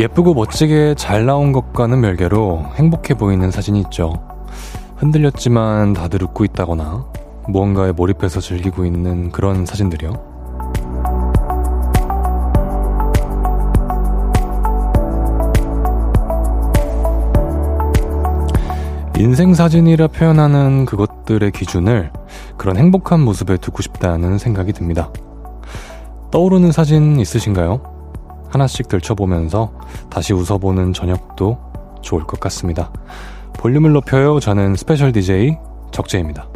[0.00, 4.14] 예쁘고 멋지게 잘 나온 것과는 별개로 행복해 보이는 사진이 있죠.
[4.96, 7.04] 흔들렸지만 다들 웃고 있다거나
[7.48, 10.30] 무언가에 몰입해서 즐기고 있는 그런 사진들이요.
[19.18, 22.10] 인생 사진이라 표현하는 그것들의 기준을
[22.56, 25.10] 그런 행복한 모습에 두고 싶다는 생각이 듭니다.
[26.30, 27.99] 떠오르는 사진 있으신가요?
[28.50, 29.72] 하나씩 들춰보면서
[30.10, 31.58] 다시 웃어보는 저녁도
[32.02, 32.92] 좋을 것 같습니다.
[33.54, 34.40] 볼륨을 높여요.
[34.40, 35.56] 저는 special DJ
[35.92, 36.48] 적재입니다.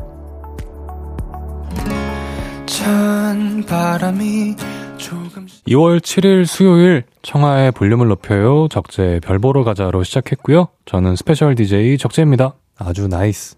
[2.67, 4.57] 찬 바람이
[4.97, 8.69] 조금 2월 7일 수요일 청하의 볼륨을 높여요.
[8.69, 10.69] 적재 별 보러 가자로 시작했고요.
[10.87, 12.55] 저는 special DJ 적재입니다.
[12.79, 13.57] 아주 nice.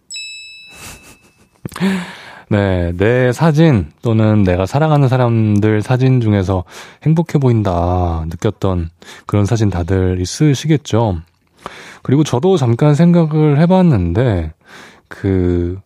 [2.48, 6.62] 네, 내 사진 또는 내가 사랑하는 사람들 사진 중에서
[7.02, 8.90] 행복해 보인다 느꼈던
[9.26, 11.22] 그런 사진 다들 있으시겠죠.
[12.02, 14.52] 그리고 저도 잠깐 생각을 해봤는데
[15.08, 15.80] 그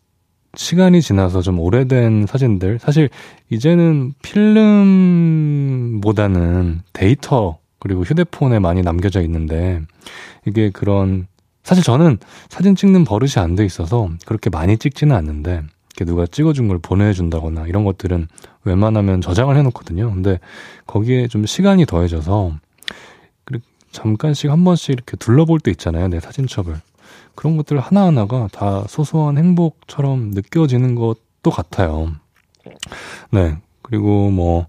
[0.55, 3.08] 시간이 지나서 좀 오래된 사진들 사실
[3.48, 4.12] 이제는
[5.91, 9.80] 필름보다는 데이터 그리고 휴대폰에 많이 남겨져 있는데
[10.47, 11.27] 이게 그런
[11.62, 12.19] 사실 저는
[12.50, 15.62] 사진 찍는 버릇이 안 돼 있어서 그렇게 많이 찍지는 않는데
[16.05, 18.28] 누가 찍어준 걸 보내준다거나 이런 것들은
[18.64, 20.10] 웬만하면 저장을 해놓거든요.
[20.12, 20.41] 근데
[20.86, 22.52] 거기에 좀 시간이 더해져서
[23.92, 26.08] 잠깐씩 한 번씩 이렇게 둘러볼 때 있잖아요.
[26.08, 26.80] 내 사진첩을.
[27.34, 32.12] 그런 것들 하나하나가 다 소소한 행복처럼 느껴지는 것도 같아요.
[33.33, 33.56] 네.
[33.83, 34.66] 그리고 뭐,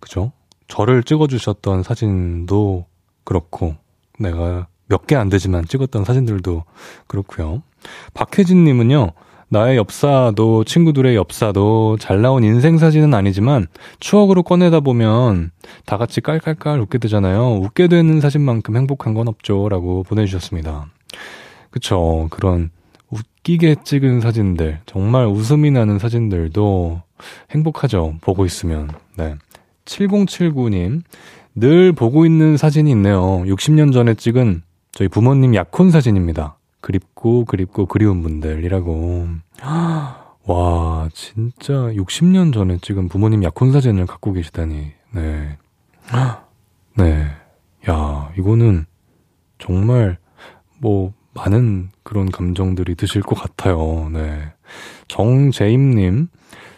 [0.00, 0.32] 그죠?
[0.66, 2.86] 저를 찍어주셨던 사진도
[3.22, 3.76] 그렇고,
[4.18, 6.64] 내가 몇 개 안 되지만 찍었던 사진들도
[7.06, 7.62] 그렇고요.
[8.14, 9.12] 박혜진님은요,
[9.48, 13.66] 나의 엽사도 친구들의 엽사도 잘 나온 인생 사진은 아니지만
[14.00, 15.50] 추억으로 꺼내다 보면
[15.86, 17.56] 다 같이 깔깔깔 웃게 되잖아요.
[17.56, 20.86] 웃게 되는 사진만큼 행복한 건 없죠라고 보내주셨습니다.
[21.70, 22.70] 그쵸 그런
[23.10, 27.02] 웃기게 찍은 사진들 정말 웃음이 나는 사진들도
[27.50, 28.14] 행복하죠.
[28.20, 29.36] 보고 있으면 네
[29.84, 31.02] 7079님
[31.54, 33.44] 늘 보고 있는 사진이 있네요.
[33.44, 34.62] 60년 전에 찍은
[34.92, 36.56] 저희 부모님 약혼 사진입니다.
[36.84, 39.26] 그립고 그립고 그리운 분들이라고.
[40.46, 44.92] 와, 진짜 60년 전에 지금 부모님 약혼 사진을 갖고 계시다니.
[45.12, 45.56] 네.
[46.98, 47.26] 네.
[47.88, 48.84] 야, 이거는
[49.58, 50.18] 정말
[50.78, 54.10] 뭐 많은 그런 감정들이 드실 것 같아요.
[54.12, 54.52] 네.
[55.08, 56.28] 정재임님,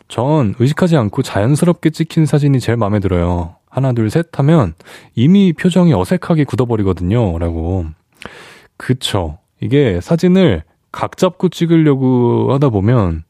[0.06, 3.56] 전 의식하지 않고 자연스럽게 찍힌 사진이 제일 마음에 들어요.
[3.68, 4.74] 하나, 둘, 셋 하면
[5.16, 7.40] 이미 표정이 어색하게 굳어버리거든요.
[7.40, 7.86] 라고.
[8.76, 9.38] 그쵸.
[9.60, 10.62] 이게 사진을
[10.92, 13.24] 각 잡고 찍으려고 하다 보면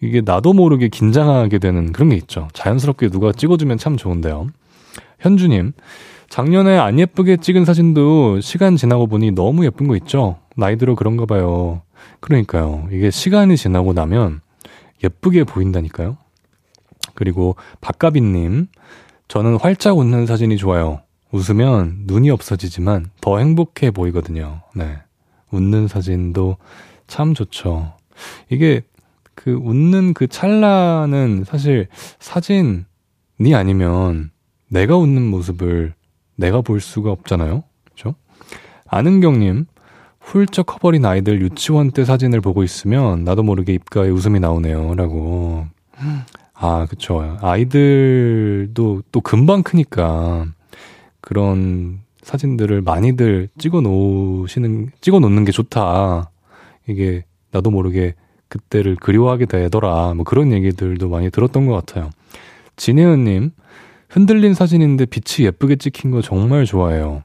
[0.00, 2.48] 이게 나도 모르게 긴장하게 되는 그런 게 있죠.
[2.52, 4.48] 자연스럽게 누가 찍어주면 참 좋은데요.
[5.18, 5.72] 현주님,
[6.28, 10.38] 작년에 안 예쁘게 찍은 사진도 시간 지나고 보니 너무 예쁜 거 있죠?
[10.56, 11.82] 나이 들어 그런가 봐요.
[12.20, 12.88] 그러니까요.
[12.92, 14.40] 이게 시간이 지나고 나면
[15.02, 16.16] 예쁘게 보인다니까요.
[17.14, 18.68] 그리고 박가빈님,
[19.26, 21.00] 저는 활짝 웃는 사진이 좋아요.
[21.32, 24.62] 웃으면 눈이 없어지지만 더 행복해 보이거든요.
[24.74, 24.98] 네.
[25.50, 26.56] 웃는 사진도
[27.06, 27.92] 참 좋죠.
[28.50, 28.82] 이게
[29.34, 31.88] 그 웃는 그 찰나는 사실
[32.18, 34.30] 사진이 아니면
[34.68, 35.94] 내가 웃는 모습을
[36.36, 37.64] 내가 볼 수가 없잖아요.
[37.90, 38.14] 그죠?
[38.86, 39.66] 아는경님,
[40.20, 44.94] 훌쩍 커버린 아이들 유치원 때 사진을 보고 있으면 나도 모르게 입가에 웃음이 나오네요.
[44.94, 45.66] 라고.
[46.54, 47.38] 아, 그쵸.
[47.40, 50.46] 아이들도 또 금방 크니까
[51.20, 56.30] 그런 사진들을 많이들 찍어 놓으시는, 찍어 놓는 게 좋다.
[56.86, 58.14] 이게 나도 모르게
[58.48, 60.12] 그때를 그리워하게 되더라.
[60.12, 62.10] 뭐 그런 얘기들도 많이 들었던 것 같아요.
[62.76, 63.52] 진혜은님,
[64.10, 67.22] 흔들린 사진인데 빛이 예쁘게 찍힌 거 정말 좋아해요.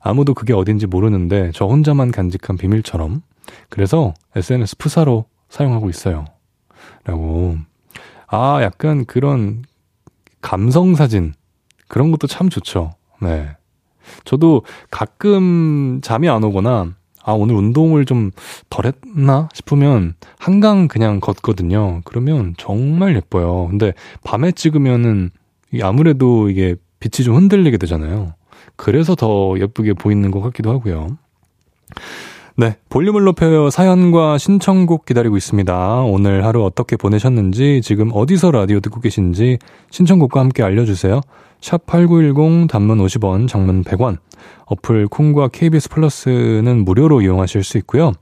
[0.00, 3.22] 아무도 그게 어딘지 모르는데 저 혼자만 간직한 비밀처럼.
[3.68, 6.24] 그래서 SNS 프사로 사용하고 있어요.
[7.04, 7.56] 라고.
[8.26, 9.62] 아, 약간 그런
[10.40, 11.34] 감성 사진.
[11.86, 12.94] 그런 것도 참 좋죠.
[13.22, 13.50] 네.
[14.24, 18.30] 저도 가끔 잠이 안 오거나 아, 오늘 운동을 좀
[18.70, 22.00] 덜 했나 싶으면 한강 그냥 걷거든요.
[22.04, 23.66] 그러면 정말 예뻐요.
[23.68, 23.92] 근데
[24.24, 25.30] 밤에 찍으면은
[25.82, 28.34] 아무래도 이게 빛이 좀 흔들리게 되잖아요.
[28.76, 31.18] 그래서 더 예쁘게 보이는 것 같기도 하고요.
[32.56, 32.76] 네.
[32.88, 33.70] 볼륨을 높여요.
[33.70, 36.02] 사연과 신청곡 기다리고 있습니다.
[36.02, 39.58] 오늘 하루 어떻게 보내셨는지, 지금 어디서 라디오 듣고 계신지
[39.90, 41.20] 신청곡과 함께 알려주세요.
[41.60, 44.18] 샵8910 단문 50원, 장문 100원.
[44.66, 48.12] 어플 콩과 KBS 플러스는 무료로 이용하실 수 있고요.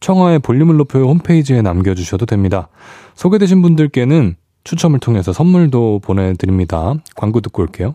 [0.00, 2.68] 청하의 볼륨을 높여요 홈페이지에 남겨주셔도 됩니다.
[3.14, 6.94] 소개되신 분들께는 추첨을 통해서 선물도 보내드립니다.
[7.16, 7.94] 광고 듣고 올게요.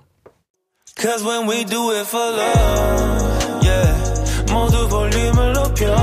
[5.54, 5.96] 높여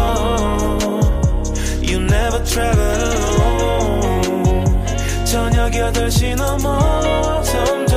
[5.24, 7.91] 저녁 8시 넘어 점점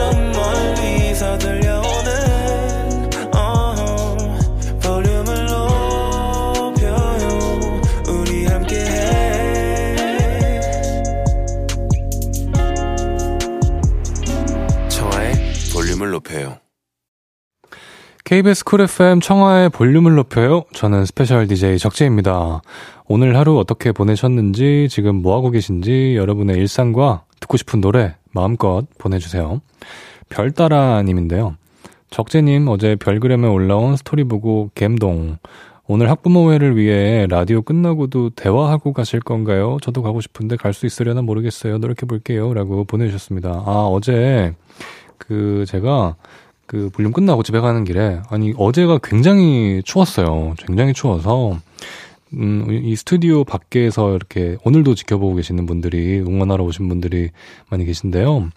[16.15, 16.57] 높여요
[18.23, 20.63] KBS 쿨 FM 청하의 볼륨을 높여요.
[20.73, 22.62] 저는 special DJ 적재입니다.
[23.06, 29.62] 오늘 하루 어떻게 보내셨는지, 지금 뭐하고 계신지, 여러분의 일상과 듣고 싶은 노래 마음껏 보내주세요.
[30.29, 31.56] 별따라님인데요.
[32.09, 35.38] 적재님 어제 별그램에 올라온 스토리 보고 갬동.
[35.88, 39.77] 오늘 학부모회를 위해 라디오 끝나고도 대화하고 가실 건가요?
[39.83, 41.77] 저도 가고 싶은데 갈 수 있으려나 모르겠어요.
[41.77, 42.56] 노력해 볼게요.
[42.56, 43.50] 라고 보내주셨습니다.
[43.67, 44.56] 아, 어제
[45.17, 46.15] 그 제가
[46.65, 50.56] 그 볼륨 끝나고 집에 가는 길에 아니 어제가 굉장히 추웠어요.
[50.57, 51.59] 굉장히 추워서
[52.33, 57.29] 음, 이 스튜디오 밖에서 이렇게 오늘도 지켜보고 계시는 분들이 응원하러 오신 분들이
[57.69, 58.50] 많이 계신데요.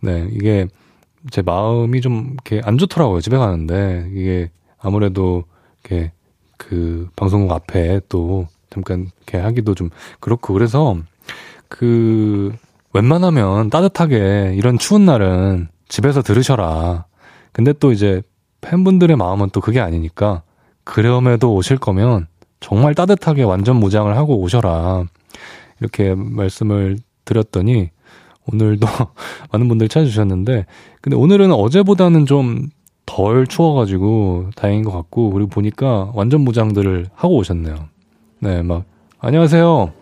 [0.00, 0.66] 네, 이게
[1.30, 3.20] 제 마음이 좀 이렇게 안 좋더라고요.
[3.20, 5.44] 집에 가는데 이게 아무래도
[5.84, 6.12] 이렇게
[6.56, 10.96] 그 방송국 앞에 또 잠깐 이렇게 하기도 좀 그렇고 그래서
[11.68, 12.52] 그
[12.92, 17.04] 웬만하면 따뜻하게 이런 추운 날은 집에서 들으셔라.
[17.52, 18.22] 근데 또 이제
[18.62, 20.42] 팬분들의 마음은 또 그게 아니니까
[20.84, 22.28] 그럼에도 오실 거면
[22.60, 25.04] 정말 따뜻하게 완전 무장을 하고 오셔라.
[25.80, 27.90] 이렇게 말씀을 드렸더니
[28.50, 28.86] 오늘도
[29.52, 30.66] 많은 분들이 찾아주셨는데
[31.00, 32.70] 근데 오늘은 어제보다는 좀
[33.04, 37.74] 덜 추워가지고 다행인 것 같고 그리고 보니까 완전 무장들을 하고 오셨네요.
[38.38, 38.84] 네, 막
[39.18, 39.92] 안녕하세요.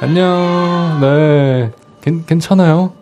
[0.00, 0.98] 안녕.
[1.00, 1.72] 네,
[2.02, 2.99] 괜, 괜찮아요?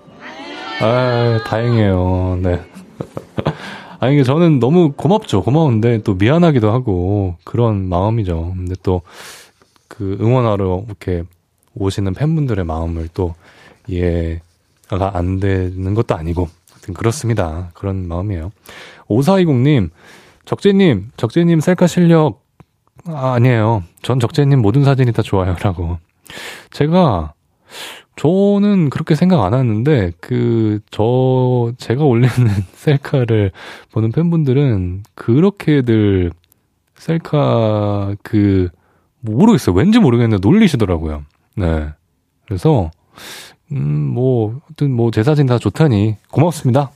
[0.80, 2.38] 아, 다행이에요.
[2.42, 2.60] 네.
[4.00, 5.42] 아니, 이게 저는 너무 고맙죠.
[5.42, 8.54] 고마운데 또 미안하기도 하고 그런 마음이죠.
[8.56, 9.02] 근데 또
[9.98, 11.24] 그 응원하러 이렇게
[11.74, 13.34] 오시는 팬분들의 마음을 또
[13.88, 17.70] 이해가 안 되는 것도 아니고 하여튼 그렇습니다.
[17.74, 18.52] 그런 마음이에요.
[19.08, 19.90] 5420님,
[20.44, 22.44] 적재님, 적재님 셀카 실력
[23.06, 23.82] 아, 아니에요.
[24.02, 25.98] 전 적재님 모든 사진이 다 좋아요라고.
[26.70, 27.32] 제가
[28.18, 32.28] 저는 그렇게 생각 안 하는데 그 저 제가 올리는
[32.74, 33.52] 셀카를
[33.92, 36.32] 보는 팬분들은 그렇게들
[36.96, 38.68] 셀카 그
[39.20, 39.74] 모르겠어요.
[39.76, 41.24] 왠지 모르겠는데 놀리시더라고요.
[41.56, 41.88] 네.
[42.46, 42.90] 그래서
[43.72, 46.90] 음 뭐 하여튼 뭐 제 사진 다 좋다니 고맙습니다.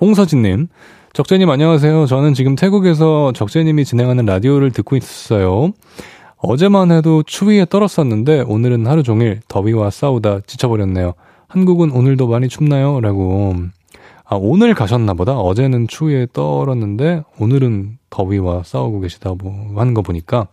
[0.00, 0.68] 홍서진 님,
[1.12, 2.06] 적재님 안녕하세요.
[2.06, 5.72] 저는 지금 태국에서 적재님이 진행하는 라디오를 듣고 있어요.
[6.40, 11.14] 어제만 해도 추위에 떨었었는데 오늘은 하루 종일 더위와 싸우다 지쳐버렸네요.
[11.48, 13.00] 한국은 오늘도 많이 춥나요?
[13.00, 13.54] 라고.
[14.24, 15.38] 아, 오늘 가셨나 보다.
[15.38, 20.48] 어제는 추위에 떨었는데 오늘은 더위와 싸우고 계시다고 하는 거 보니까.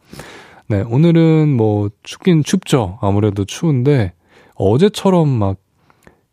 [0.68, 2.98] 네, 오늘은 뭐 춥긴 춥죠.
[3.02, 4.14] 아무래도 추운데
[4.56, 5.58] 어제처럼 막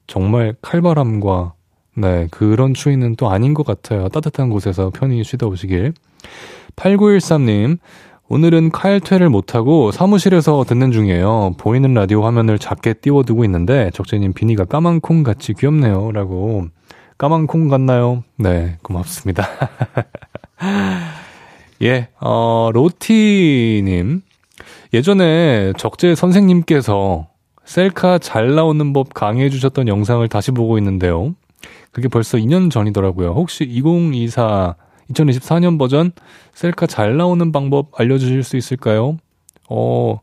[0.07, 1.55] 정말 칼바람과
[1.95, 4.09] 네, 그런 추위는 또 아닌 것 같아요.
[4.09, 5.93] 따뜻한 곳에서 편히 쉬다 오시길.
[6.77, 7.79] 8913님,
[8.29, 11.55] 오늘은 칼퇴를 못하고 사무실에서 듣는 중이에요.
[11.59, 16.13] 보이는 라디오 화면을 작게 띄워두고 있는데 적재님 비니가 까만 콩 같이 귀엽네요.
[16.13, 16.67] 라고.
[17.19, 18.25] 까만 콩 같나요?
[18.37, 19.47] 네, 고맙습니다.
[21.83, 24.23] 예, 어, 로티님.
[24.95, 27.29] 예전에 적재 선생님께서
[27.65, 31.35] 셀카 잘 나오는 법 강의해 주셨던 영상을 다시 보고 있는데요.
[31.91, 33.31] 그게 벌써 2년 전이더라고요.
[33.33, 34.77] 혹시 2024
[35.13, 36.13] 2024년 버전
[36.55, 39.17] 셀카 잘 나오는 방법 알려주실 수 있을까요?
[39.69, 40.21] 어,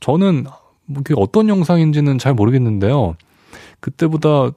[0.00, 0.44] 저는
[0.86, 3.16] 뭐 그게 어떤 영상인지는 잘 모르겠는데요.
[3.80, 4.50] 그때보다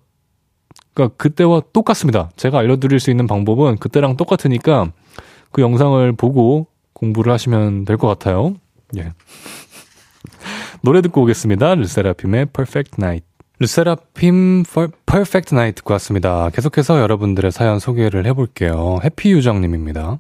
[0.93, 2.29] 그러니까 그때와 똑같습니다.
[2.35, 4.91] 제가 알려드릴 수 있는 방법은 그때랑 똑같으니까
[5.51, 8.55] 그 영상을 보고 공부를 하시면 될 것 같아요.
[8.97, 9.11] 예.
[10.81, 11.75] 노래 듣고 오겠습니다.
[11.75, 13.25] 르세라핌의 Perfect Night.
[13.59, 14.63] 르세라핌
[15.05, 16.49] 퍼펙트 나이트 듣고 왔습니다.
[16.49, 18.99] 계속해서 여러분들의 사연 소개를 해볼게요.
[19.03, 20.19] 해피유정님입니다.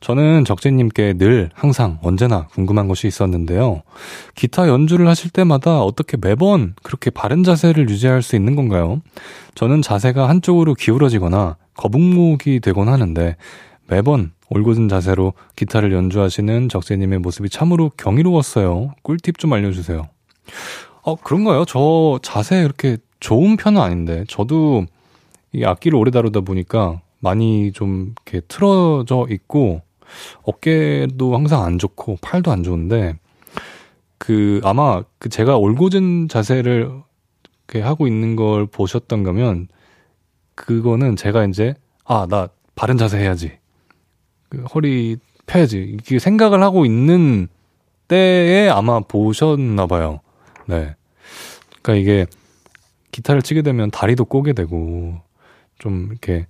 [0.00, 3.82] 저는 적재님께 늘 항상 언제나 궁금한 것이 있었는데요.
[4.36, 9.02] 기타 연주를 하실 때마다 어떻게 매번 그렇게 바른 자세를 유지할 수 있는 건가요?
[9.56, 13.36] 저는 자세가 한쪽으로 기울어지거나 거북목이 되곤 하는데
[13.88, 18.94] 매번 올곧은 자세로 기타를 연주하시는 적재님의 모습이 참으로 경이로웠어요.
[19.02, 20.08] 꿀팁 좀 알려주세요.
[21.08, 21.64] 어, 그런가요?
[21.64, 24.84] 저 자세 이렇게 좋은 편은 아닌데, 저도
[25.54, 29.80] 이 악기를 오래 다루다 보니까 많이 좀 이렇게 틀어져 있고,
[30.42, 33.14] 어깨도 항상 안 좋고, 팔도 안 좋은데,
[34.18, 36.92] 그, 아마 그 제가 올곧은 자세를
[37.66, 39.68] 이렇게 하고 있는 걸 보셨던 거면,
[40.56, 41.74] 그거는 제가 이제,
[42.04, 43.52] 아, 나 바른 자세 해야지.
[44.50, 45.96] 그 허리 펴야지.
[45.98, 47.48] 이게 생각을 하고 있는
[48.08, 50.20] 때에 아마 보셨나 봐요.
[50.66, 50.97] 네.
[51.82, 52.26] 그러니까 이게
[53.12, 55.20] 기타를 치게 되면 다리도 꼬게 되고
[55.78, 56.46] 좀 이렇게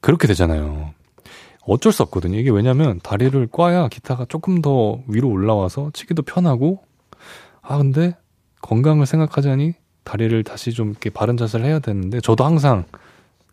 [0.00, 0.92] 그렇게 되잖아요.
[1.66, 2.38] 어쩔 수 없거든요.
[2.38, 6.84] 이게 왜냐면 다리를 꽈야 기타가 조금 더 위로 올라와서 치기도 편하고
[7.62, 8.16] 아 근데
[8.60, 12.84] 건강을 생각하자니 다리를 다시 좀 이렇게 바른 자세를 해야 되는데 저도 항상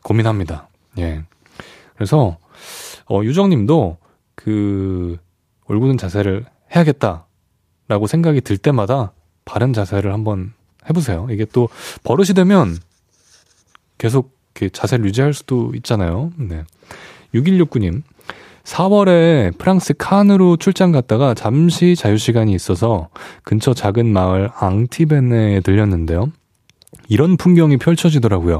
[0.03, 0.67] 고민합니다.
[0.97, 1.23] 예.
[1.95, 2.37] 그래서
[3.09, 3.97] 어 유정 님도
[4.35, 5.17] 그
[5.67, 9.13] 올곧은 자세를 해야겠다라고 생각이 들 때마다
[9.45, 10.53] 바른 자세를 한번
[10.89, 11.27] 해보세요.
[11.29, 11.69] 이게 또
[12.03, 12.77] 버릇이 되면
[13.97, 16.31] 계속 이렇게 자세를 유지할 수도 있잖아요.
[16.37, 16.63] 네.
[17.33, 18.03] 6169님.
[18.63, 23.09] 4월에 프랑스 칸으로 출장 갔다가 잠시 자유시간이 있어서
[23.43, 26.31] 근처 작은 마을 앙티베네에 들렸는데요.
[27.09, 28.59] 이런 풍경이 펼쳐지더라고요.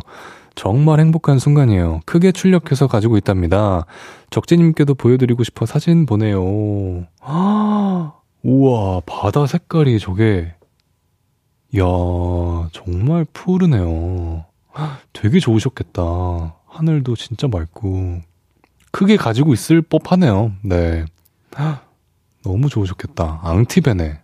[0.55, 2.01] 정말 행복한 순간이에요.
[2.05, 3.85] 크게 출력해서 가지고 있답니다.
[4.31, 7.05] 적재님께도 보여드리고 싶어 사진 보내요.
[7.21, 8.13] 아,
[8.43, 10.53] 우와, 바다 색깔이 저게,
[11.73, 11.83] 이야,
[12.73, 14.45] 정말 푸르네요.
[15.13, 16.55] 되게 좋으셨겠다.
[16.65, 18.21] 하늘도 진짜 맑고,
[18.91, 20.51] 크게 가지고 있을 법 하네요.
[20.63, 21.05] 네.
[22.43, 23.39] 너무 좋으셨겠다.
[23.43, 24.19] 앙티베네.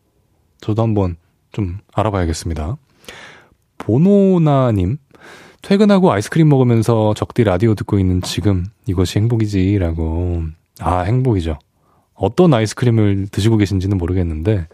[0.60, 1.16] 저도 한번
[1.54, 2.78] 좀 알아봐야겠습니다.
[3.78, 4.98] 보노나님,
[5.62, 10.44] 퇴근하고 아이스크림 먹으면서 적디 라디오 듣고 있는 지금 이것이 행복이지라고.
[10.80, 11.60] 아, 행복이죠.
[12.14, 14.68] 어떤 아이스크림을 드시고 계신지는 모르겠는데,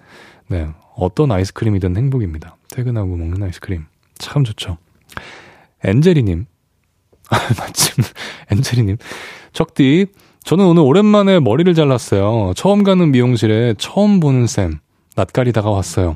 [0.47, 0.69] 네.
[0.95, 2.55] 어떤 아이스크림이든 행복입니다.
[2.73, 3.85] 퇴근하고 먹는 아이스크림.
[4.17, 4.77] 참 좋죠.
[5.83, 6.47] 엔젤이님.
[7.29, 8.03] 아, 마침,
[8.49, 8.97] 엔젤이님.
[9.53, 10.07] 적디,
[10.43, 12.53] 저는 오늘 오랜만에 머리를 잘랐어요.
[12.55, 14.79] 처음 가는 미용실에 처음 보는 쌤.
[15.15, 16.15] 낯가리다가 왔어요.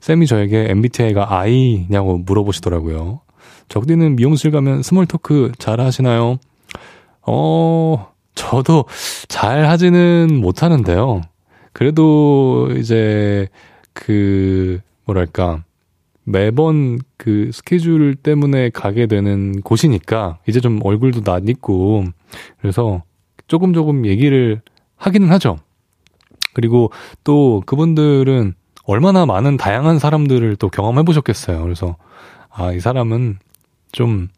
[0.00, 3.22] 쌤이 저에게 MBTI가 I냐고 물어보시더라고요.
[3.68, 6.36] 적디는 미용실 가면 small talk 잘 하시나요?
[7.22, 8.84] 어, 저도
[9.28, 11.22] 잘 하지는 못하는데요.
[11.72, 13.48] 그래도 이제
[13.94, 15.64] 그, 뭐랄까,
[16.28, 22.04] 매번 그 스케줄 때문에 가게 되는 곳이니까 이제 좀 얼굴도 낯익고
[22.60, 23.04] 그래서
[23.46, 24.60] 조금 조금 얘기를
[24.96, 25.58] 하기는 하죠.
[26.52, 26.90] 그리고
[27.22, 28.54] 또 그분들은
[28.84, 31.62] 얼마나 많은 다양한 사람들을 또 경험해 보셨겠어요.
[31.62, 31.96] 그래서
[32.50, 33.38] 아, 이 사람은
[33.92, 34.28] 좀,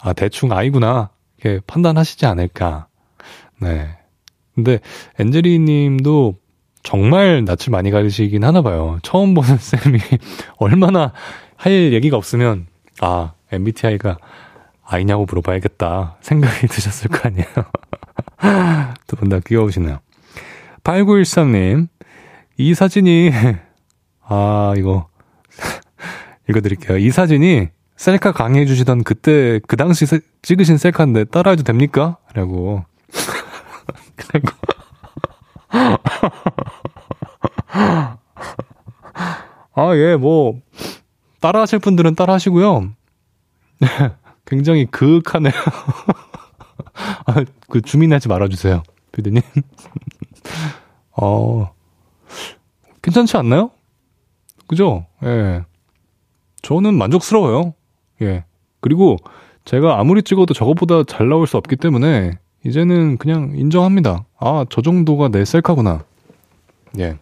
[0.00, 1.10] 아, 대충 아이구나.
[1.38, 2.86] 이렇게 판단하시지 않을까.
[3.60, 3.88] 네.
[4.54, 4.78] 근데,
[5.18, 6.36] 엔젤리 님도
[6.82, 8.98] 정말 낯을 많이 가리시긴 하나 봐요.
[9.02, 9.98] 처음 보는 쌤이
[10.56, 11.12] 얼마나
[11.56, 12.66] 할 얘기가 없으면,
[13.00, 14.16] 아, MBTI가
[14.84, 16.16] 아이냐고 물어봐야겠다.
[16.20, 17.46] 생각이 드셨을 거 아니에요.
[19.06, 20.00] 두 분 다 귀여우시네요.
[20.84, 21.88] 8913님,
[22.56, 23.30] 이 사진이,
[24.26, 25.08] 아, 이거,
[26.48, 26.98] 읽어드릴게요.
[26.98, 32.16] 이 사진이 셀카 강의해 주시던 그때 그 당시 세, 찍으신 셀카인데 따라해도 됩니까?
[32.32, 32.84] 라고.
[34.16, 34.48] 그리고
[39.74, 40.60] 아, 예, 뭐
[41.40, 42.92] 따라 하실 분들은 따라 하시고요.
[44.46, 45.52] 굉장히 그윽하네요.
[47.26, 49.42] 아, 그 주민하지 말아주세요, 피디님.
[51.16, 51.72] 어,
[53.02, 53.70] 괜찮지 않나요?
[54.66, 55.06] 그죠?
[55.24, 55.62] 예.
[56.62, 57.74] 저는 만족스러워요.
[58.22, 58.44] 예.
[58.80, 59.16] 그리고
[59.64, 64.24] 제가 아무리 찍어도 저것보다 잘 나올 수 없기 때문에 이제는 그냥 인정합니다.
[64.40, 66.04] 아, 저 정도가 내 셀카구나.
[66.98, 67.18] 예.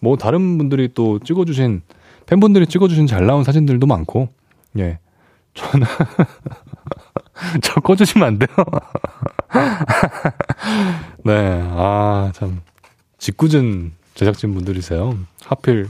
[0.00, 1.82] 뭐 다른 분들이 또 찍어주신
[2.26, 4.28] 팬분들이 찍어주신 잘 나온 사진들도 많고
[4.78, 4.98] 예.
[5.54, 5.86] 저는
[7.62, 8.48] 저 꺼주시면 안 돼요.
[11.24, 12.60] 네, 아참
[13.18, 15.16] 직구준 제작진 분들이세요.
[15.44, 15.88] 하필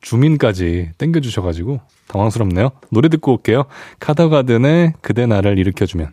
[0.00, 2.70] 주민까지 땡겨주셔가지고 당황스럽네요.
[2.90, 3.64] 노래 듣고 올게요.
[4.00, 6.12] 카더가든의 그대 나를 일으켜주면.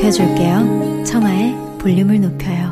[0.00, 1.04] 높여줄게요.
[1.04, 2.70] 청하의 볼륨을 높여요.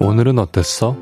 [0.00, 0.96] 오늘은 어땠어?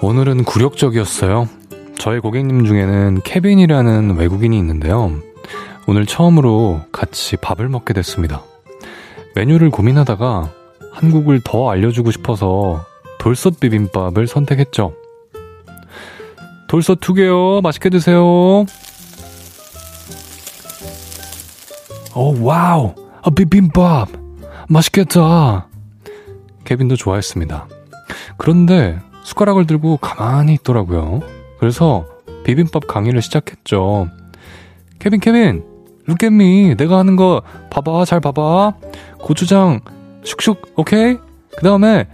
[0.00, 1.48] 오늘은 굴욕적이었어요.
[2.04, 5.10] 저희 고객님 중에는 케빈이라는 외국인이 있는데요.
[5.86, 8.42] 오늘 처음으로 같이 밥을 먹게 됐습니다.
[9.34, 10.52] 메뉴를 고민하다가
[10.92, 12.84] 한국을 더 알려주고 싶어서
[13.18, 14.92] 돌솥 비빔밥을 선택했죠.
[16.68, 17.62] 돌솥 두 개요.
[17.62, 18.66] 맛있게 드세요.
[22.14, 22.94] 오, wow.
[23.22, 24.10] 아, 비빔밥.
[24.68, 25.68] 맛있겠다.
[26.64, 27.66] 케빈도 좋아했습니다.
[28.36, 31.22] 그런데 숟가락을 들고 가만히 있더라고요.
[31.58, 32.06] 그래서
[32.44, 34.08] 비빔밥 강의를 시작했죠.
[34.98, 35.64] 케빈, 케빈,
[36.06, 36.76] look at me.
[36.76, 38.74] 내가 하는 거 봐봐, 잘 봐봐.
[39.20, 39.80] 고추장
[40.22, 41.16] 슉슉, 오케이?
[41.56, 42.08] 그 다음에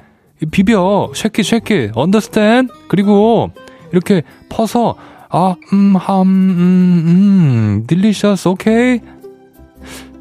[0.50, 2.68] 비벼, shake it, shake it, understand?
[2.88, 3.50] 그리고
[3.92, 4.96] 이렇게 퍼서,
[5.28, 9.00] 아, 음, 함, 음, 음, delicious, 오케이?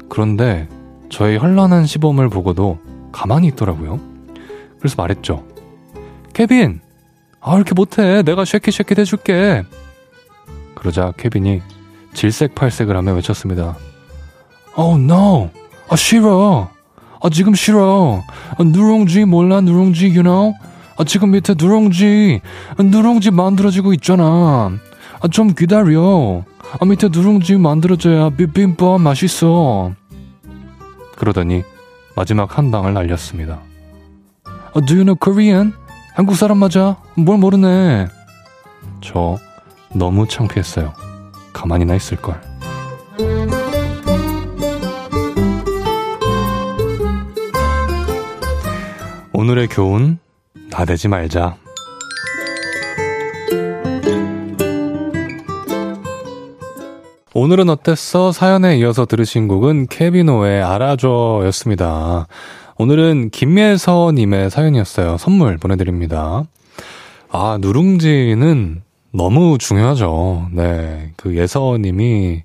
[0.08, 0.68] 그런데
[1.08, 2.78] 저의 현란한 시범을 보고도
[3.12, 4.00] 가만히 있더라고요.
[4.78, 5.44] 그래서 말했죠.
[6.32, 6.80] 케빈,
[7.40, 8.22] 아, 이렇게 못해.
[8.22, 9.64] 내가 쉐킷 쉐킷 해줄게.
[10.74, 11.62] 그러자 케빈이
[12.14, 13.76] 질색팔색을 하며 외쳤습니다.
[14.76, 15.50] Oh no!
[15.88, 16.68] 아, 싫어!
[17.22, 18.22] 아, 지금 싫어!
[18.58, 20.54] 아, 누룽지 몰라, 누룽지, you know?
[20.96, 22.40] 아, 지금 밑에 누룽지,
[22.76, 24.72] 아, 누룽지 만들어지고 있잖아.
[25.20, 26.44] 아, 좀 기다려.
[26.78, 29.92] 아, 밑에 누룽지 만들어져야 비빔밥 맛있어.
[31.16, 31.62] 그러더니
[32.16, 33.60] 마지막 한 방을 날렸습니다.
[34.44, 35.72] 아, do you know Korean?
[36.14, 36.96] 한국 사람 맞아?
[37.14, 38.08] 뭘 모르네.
[39.00, 39.38] 저
[39.94, 40.92] 너무 창피했어요.
[41.52, 42.40] 가만히나 있을걸.
[49.32, 50.18] 오늘의 교훈,
[50.70, 51.56] 나대지 말자.
[57.32, 58.32] 오늘은 어땠어?
[58.32, 62.26] 사연에 이어서 들으신 곡은 케비노의 알아줘 였습니다.
[62.80, 65.18] 오늘은 김예서님의 사연이었어요.
[65.18, 66.44] 선물 보내드립니다.
[67.28, 68.80] 아, 누룽지는
[69.12, 70.48] 너무 중요하죠.
[70.54, 71.12] 네.
[71.18, 72.42] 그 예서님이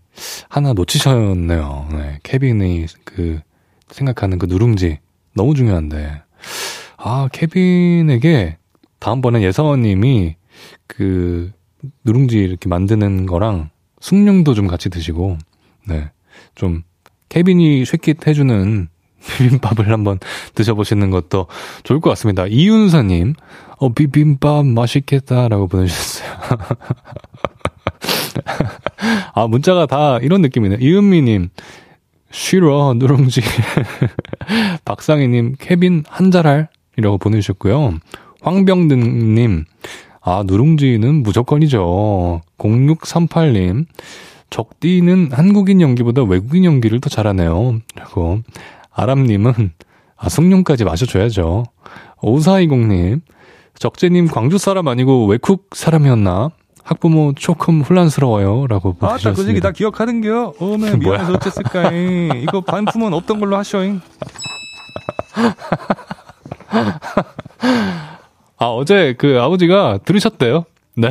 [0.50, 1.88] 하나 놓치셨네요.
[1.90, 2.20] 네.
[2.24, 3.40] 케빈이 그
[3.88, 5.00] 생각하는 그 누룽지
[5.36, 6.22] 너무 중요한데.
[6.98, 8.58] 아, 케빈에게
[9.00, 10.36] 다음번엔 예서님이
[10.86, 11.50] 그
[12.04, 13.70] 누룽지 이렇게 만드는 거랑
[14.02, 15.38] 숭늉도 좀 같이 드시고,
[15.88, 16.12] 네.
[16.56, 16.84] 좀,
[17.30, 18.90] 케빈이 쉐킷 해주는
[19.28, 20.20] 비빔밥을 한번
[20.54, 21.48] 드셔보시는 것도
[21.84, 22.46] 좋을 것 같습니다.
[22.48, 23.34] 이윤서님,
[23.78, 26.32] 어, 비빔밥 맛있겠다라고 보내주셨어요.
[29.34, 30.78] 아, 문자가 다 이런 느낌이네.
[30.80, 31.50] 이은미님,
[32.32, 33.42] 쉬러, 누룽지.
[34.86, 36.70] 박상희님, 케빈 한자랄?
[36.98, 37.96] 이라고 보내주셨고요.
[38.42, 39.66] 황병등님,
[40.22, 42.42] 아, 누룽지는 무조건이죠.
[42.58, 43.86] 0638님,
[44.50, 47.80] 적디는 한국인 연기보다 외국인 연기를 더 잘하네요.
[47.96, 48.40] 그리고,
[48.96, 49.54] 아람님은,
[50.18, 51.66] 아, 숭늉까지 마셔줘야죠.
[52.18, 53.22] 5420님,
[53.78, 56.50] 적재님 광주 사람 아니고 외국 사람이었나?
[56.84, 58.68] 학부모 조금 혼란스러워요.
[58.68, 59.42] 라고 보내주셨습니다.
[59.42, 60.54] 아, 그 얘기 다 기억하는겨?
[60.60, 62.42] 어메, 미안해서 어쨌을까잉.
[62.44, 64.02] 이거 반품은 없던 걸로 하셔잉.
[68.58, 70.66] 아, 어제 그 아버지가 들으셨대요.
[70.96, 71.10] 네.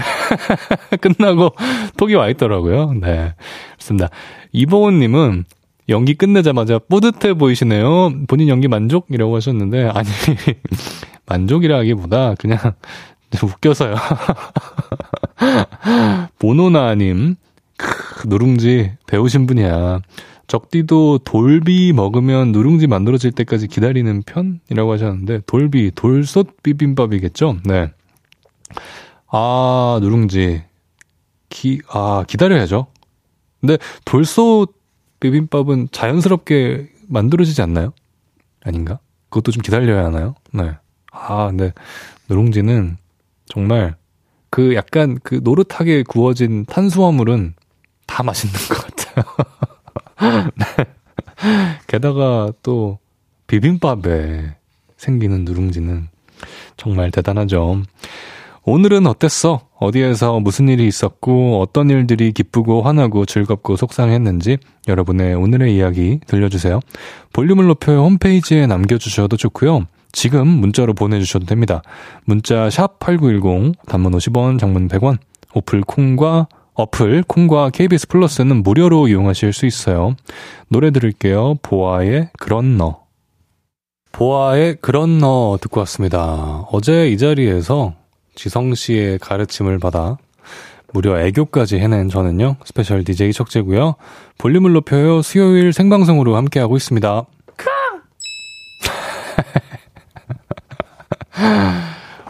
[1.01, 1.51] 끝나고
[1.97, 2.92] 톡이 와 있더라고요.
[2.94, 3.35] 네.
[3.75, 4.09] 그렇습니다.
[4.53, 5.44] 이보은님은
[5.88, 8.27] 연기 끝내자마자 뿌듯해 보이시네요.
[8.27, 10.09] 본인 연기 만족이라고 하셨는데, 아니,
[11.27, 12.59] 만족이라기보다 그냥
[13.42, 13.97] 웃겨서요.
[16.38, 17.37] 보노나님,
[17.77, 20.01] 크, 누룽지 배우신 분이야.
[20.47, 27.57] 적디도 돌비 먹으면 누룽지 만들어질 때까지 기다리는 편이라고 하셨는데 돌비 돌솥 비빔밥이겠죠?
[27.64, 27.90] 네.
[29.27, 30.62] 아 누룽지
[31.49, 32.88] 기 아 기다려야죠.
[33.61, 34.75] 근데 돌솥
[35.24, 37.94] 비빔밥은 자연스럽게 만들어지지 않나요?
[38.62, 38.98] 아닌가?
[39.30, 40.34] 그것도 좀 기다려야 하나요?
[40.52, 40.72] 네.
[41.10, 41.72] 아 근데
[42.28, 42.98] 누룽지는
[43.46, 43.96] 정말
[44.50, 47.54] 그 약간 그 노릇하게 구워진 탄수화물은
[48.06, 50.50] 다 맛있는 것 같아요.
[50.56, 50.84] 네.
[51.87, 52.98] 게다가 또
[53.46, 54.56] 비빔밥에
[54.98, 56.08] 생기는 누룽지는
[56.76, 57.82] 정말 대단하죠.
[58.66, 59.61] 오늘은 어땠어?
[59.79, 64.57] 어디에서 무슨 일이 있었고 어떤 일들이 기쁘고 화나고 즐겁고 속상했는지
[64.88, 66.81] 여러분의 오늘의 이야기 들려주세요.
[67.35, 69.87] 볼륨을 높여 홈페이지에 남겨주셔도 좋고요.
[70.12, 71.83] 지금 문자로 보내주셔도 됩니다.
[72.24, 75.18] 문자 샵 8910 단문 50원 장문 100원
[75.55, 80.16] 오플 콩과 어플 콩과 KBS 플러스는 무료로 이용하실 수 있어요.
[80.68, 81.57] 노래 들을게요.
[81.61, 83.05] 보아의 그런 너.
[84.12, 86.64] 보아의 그런 너 듣고 왔습니다.
[86.72, 87.94] 어제 이 자리에서
[88.35, 90.16] 지성 씨의 가르침을 받아
[90.92, 92.57] 무려 애교까지 해낸 저는요.
[92.64, 93.96] special DJ 적재고요.
[94.38, 95.23] 볼륨을 높여요.
[95.23, 97.25] 수요일 생방송으로 함께하고 있습니다.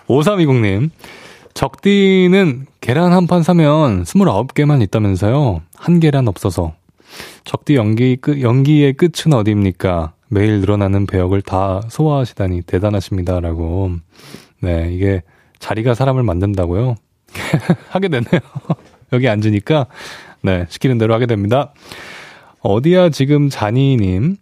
[0.09, 0.91] 5320님.
[1.55, 5.63] 적디는 계란 한 판 사면 29개만 있다면서요.
[5.77, 6.75] 한계란 없어서.
[7.45, 10.15] 적디 연기 끝, 연기의 끝은 어디입니까?
[10.29, 13.93] 매일 늘어나는 배역을 다 소화하시다니 대단하십니다라고.
[14.61, 15.23] 네, 이게
[15.65, 16.97] 자리가 사람을 만든다고요?
[17.89, 18.41] 하게 되네요.
[19.15, 19.87] 여기 앉으니까,
[20.43, 21.73] 네, 시키는 대로 하게 됩니다.
[22.61, 24.37] 어디야 지금 자니님.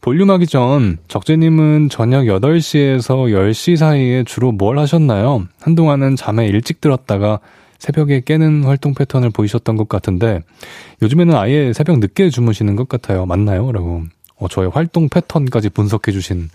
[0.00, 5.46] 볼륨 하기 전 적재님은 저녁 8시에서 10시 사이에 주로 뭘 하셨나요?
[5.60, 7.38] 한동안은 잠에 일찍 들었다가
[7.78, 10.42] 새벽에 깨는 활동 패턴을 보이셨던 것 같은데
[11.00, 13.24] 요즘에는 아예 새벽 늦게 주무시는 것 같아요.
[13.24, 13.72] 맞나요?
[13.72, 14.02] 라고.
[14.36, 16.50] 어, 저의 활동 패턴까지 분석해 주신.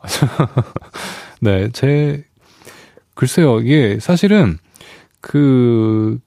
[1.40, 2.24] 네, 제,
[3.14, 4.58] 글쎄요, 이게 사실은
[5.20, 6.18] 그,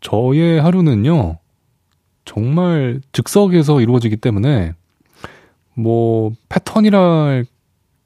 [0.00, 1.38] 저의 하루는요,
[2.24, 4.74] 정말 즉석에서 이루어지기 때문에
[5.74, 7.46] 뭐 패턴이랄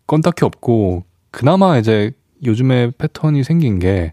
[0.07, 2.13] 건 딱히 없고 그나마 이제
[2.45, 4.13] 요즘에 패턴이 생긴 게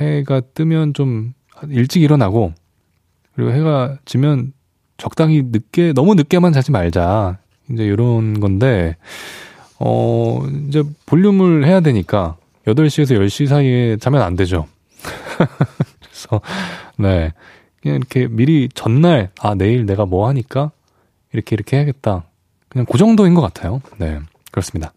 [0.00, 1.34] 해가 뜨면 좀
[1.68, 2.52] 일찍 일어나고
[3.34, 4.52] 그리고 해가 지면
[4.96, 7.38] 적당히 늦게 너무 늦게만 자지 말자.
[7.70, 8.96] 이제 이런 건데
[9.78, 14.66] 어 이제 볼륨을 해야 되니까 8시에서 10시 사이에 자면 안 되죠.
[16.00, 16.40] 그래서
[16.98, 17.32] 네.
[17.80, 20.70] 그냥 이렇게 미리 전날 아 내일 내가 뭐 하니까
[21.32, 22.24] 이렇게 이렇게 해야겠다.
[22.68, 23.80] 그냥 그 정도인 것 같아요.
[23.98, 24.20] 네.
[24.50, 24.92] 그렇습니다.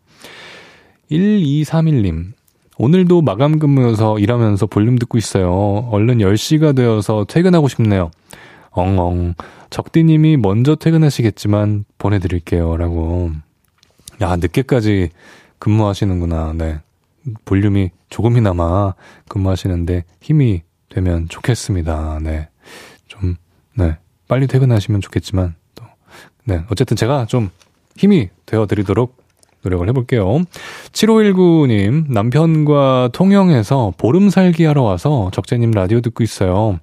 [1.11, 2.33] 1231님.
[2.77, 5.87] 오늘도 마감 근무여서 일하면서 볼륨 듣고 있어요.
[5.91, 8.11] 얼른 10시가 되어서 퇴근하고 싶네요.
[8.71, 9.35] 엉엉.
[9.69, 12.75] 적디님이 먼저 퇴근하시겠지만 보내드릴게요.
[12.77, 13.31] 라고.
[14.21, 15.09] 야, 늦게까지
[15.59, 16.53] 근무하시는구나.
[16.55, 16.79] 네.
[17.45, 18.93] 볼륨이 조금이나마
[19.29, 22.19] 근무하시는데 힘이 되면 좋겠습니다.
[22.21, 22.49] 네.
[23.07, 23.35] 좀,
[23.75, 23.97] 네.
[24.27, 25.83] 빨리 퇴근하시면 좋겠지만, 또,
[26.45, 26.63] 네.
[26.69, 27.49] 어쨌든 제가 좀
[27.95, 29.23] 힘이 되어 드리도록
[29.63, 30.43] 노력을 해볼게요.
[30.91, 36.79] 7519님, 남편과 통영에서 보름 살기 하러 와서 적재님 라디오 듣고 있어요.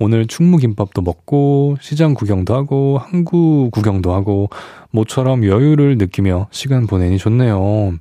[0.00, 4.48] 오늘 충무김밥도 먹고, 시장 구경도 하고, 항구 구경도 하고,
[4.90, 7.94] 모처럼 여유를 느끼며 시간 보내니 좋네요.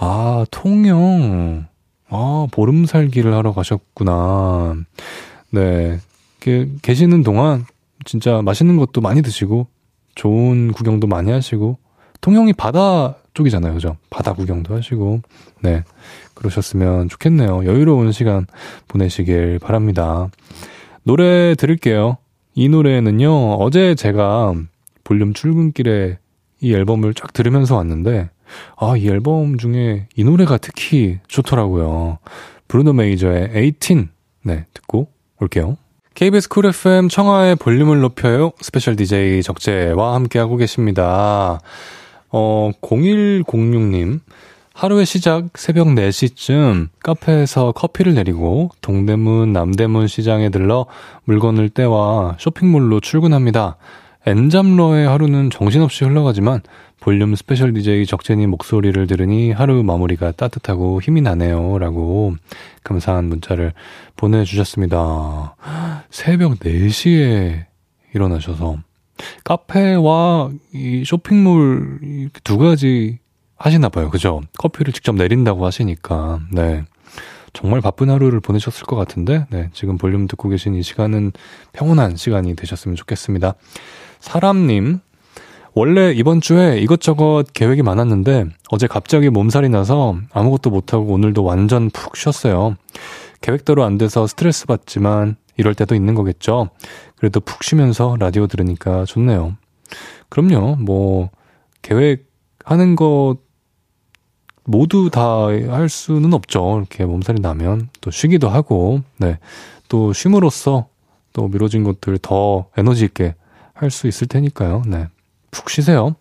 [0.00, 1.66] 아, 통영.
[2.08, 4.76] 아, 보름 살기를 하러 가셨구나.
[5.50, 5.98] 네.
[6.82, 7.64] 계시는 동안
[8.04, 9.66] 진짜 맛있는 것도 많이 드시고,
[10.14, 11.78] 좋은 구경도 많이 하시고,
[12.20, 13.74] 통영이 바다 쪽이잖아요.
[13.74, 13.96] 그죠?
[14.08, 15.20] 바다 구경도 하시고,
[15.62, 15.82] 네.
[16.34, 17.64] 그러셨으면 좋겠네요.
[17.64, 18.46] 여유로운 시간
[18.86, 20.28] 보내시길 바랍니다.
[21.02, 22.18] 노래 들을게요.
[22.54, 24.54] 이 노래는요, 어제 제가
[25.02, 26.18] 볼륨 출근길에
[26.60, 28.30] 이 앨범을 쫙 들으면서 왔는데,
[28.76, 32.18] 아, 이 앨범 중에 이 노래가 특히 좋더라고요.
[32.68, 34.08] 브루노 메이저의 18.
[34.44, 35.08] 네, 듣고
[35.40, 35.76] 올게요.
[36.14, 38.52] KBS Cool FM 청하의 볼륨을 높여요.
[38.60, 41.60] special DJ 적재와 함께하고 계십니다.
[42.30, 44.20] 어, 0106님.
[44.74, 50.86] 하루의 시작 새벽 4시쯤 카페에서 커피를 내리고 동대문 남대문 시장에 들러
[51.24, 53.76] 물건을 떼와 쇼핑몰로 출근합니다.
[54.26, 56.60] N잡러의 하루는 정신없이 흘러가지만
[57.00, 61.78] 볼륨 special DJ 적재님 목소리를 들으니 하루 마무리가 따뜻하고 힘이 나네요.
[61.78, 62.34] 라고
[62.84, 63.72] 감사한 문자를
[64.16, 65.54] 보내주셨습니다.
[66.10, 67.66] 새벽 4시에
[68.14, 68.78] 일어나셔서
[69.44, 73.18] 카페와 이 쇼핑몰 두 가지
[73.56, 74.10] 하시나 봐요.
[74.10, 74.40] 그죠?
[74.58, 76.40] 커피를 직접 내린다고 하시니까.
[76.52, 76.84] 네.
[77.52, 79.70] 정말 바쁜 하루를 보내셨을 것 같은데, 네.
[79.72, 81.32] 지금 볼륨 듣고 계신 이 시간은
[81.72, 83.54] 평온한 시간이 되셨으면 좋겠습니다.
[84.20, 85.00] 사람님,
[85.74, 92.16] 원래 이번 주에 이것저것 계획이 많았는데 어제 갑자기 몸살이 나서 아무것도 못하고 오늘도 완전 푹
[92.16, 92.76] 쉬었어요.
[93.40, 96.70] 계획대로 안 돼서 스트레스 받지만 이럴 때도 있는 거겠죠.
[97.16, 99.56] 그래도 푹 쉬면서 라디오 들으니까 좋네요.
[100.28, 100.76] 그럼요.
[100.76, 101.30] 뭐
[101.82, 103.36] 계획하는 것
[104.64, 106.78] 모두 다 할 수는 없죠.
[106.78, 109.38] 이렇게 몸살이 나면 또 쉬기도 하고 네.
[109.88, 110.88] 또 쉼으로써
[111.32, 113.34] 또 미뤄진 것들 더 에너지 있게
[113.78, 114.82] 할 수 있을 테니까요.
[114.86, 115.06] 네.
[115.50, 116.16] 푹 쉬세요.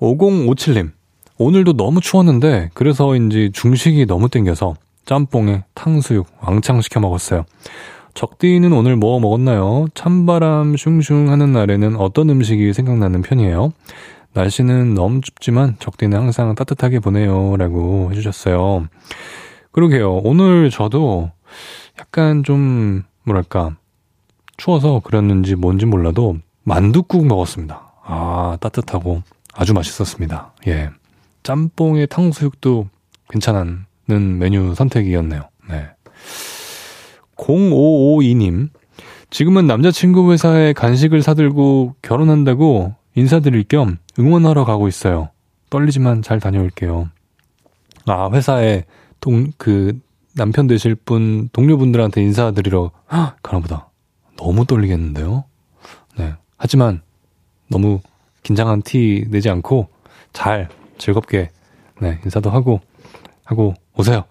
[0.00, 0.92] 5057님.
[1.38, 7.44] 오늘도 너무 추웠는데 그래서인지 중식이 너무 땡겨서 짬뽕에 탕수육 왕창 시켜 먹었어요.
[8.14, 9.86] 적디는 오늘 뭐 먹었나요?
[9.94, 13.72] 찬바람 슝슝 하는 날에는 어떤 음식이 생각나는 편이에요?
[14.32, 17.56] 날씨는 너무 춥지만 적디는 항상 따뜻하게 보내요.
[17.56, 18.86] 라고 해주셨어요.
[19.72, 20.20] 그러게요.
[20.24, 21.30] 오늘 저도
[22.00, 23.76] 약간 좀, 뭐랄까,
[24.56, 27.92] 추워서 그랬는지 뭔지 몰라도 만두국 먹었습니다.
[28.04, 29.22] 아, 따뜻하고
[29.54, 30.52] 아주 맛있었습니다.
[30.68, 30.90] 예.
[31.42, 32.88] 짬뽕에 탕수육도
[33.30, 35.48] 괜찮은 메뉴 선택이었네요.
[35.68, 35.88] 네.
[37.36, 38.70] 0552님.
[39.30, 45.30] 지금은 남자친구 회사에 간식을 사들고 결혼한다고 인사드릴 겸 응원하러 가고 있어요.
[45.70, 47.08] 떨리지만 잘 다녀올게요.
[48.06, 48.84] 아, 회사에
[49.20, 49.98] 동, 그,
[50.34, 52.92] 남편 되실 분, 동료분들한테 인사드리러
[53.42, 53.85] 가나 보다.
[54.36, 55.44] 너무 떨리겠는데요?
[56.18, 56.34] 네.
[56.56, 57.02] 하지만
[57.68, 58.00] 너무
[58.42, 59.88] 긴장한 티 내지 않고
[60.32, 60.68] 잘
[60.98, 61.50] 즐겁게
[62.00, 62.80] 네, 인사도 하고
[63.44, 64.24] 하고 오세요.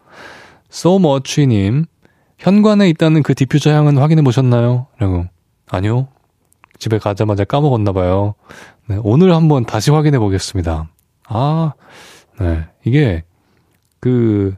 [0.70, 1.86] 소머취님
[2.38, 4.88] 현관에 있다는 그 디퓨저 향은 확인해 보셨나요?
[4.98, 5.26] 라고
[5.70, 6.08] 아니요.
[6.78, 8.36] 집에 가자마자 까먹었나 봐요.
[8.88, 10.90] 네, 오늘 한번 다시 확인해 보겠습니다.
[11.28, 11.74] 아,
[12.40, 12.66] 네.
[12.84, 13.24] 이게
[14.00, 14.54] 그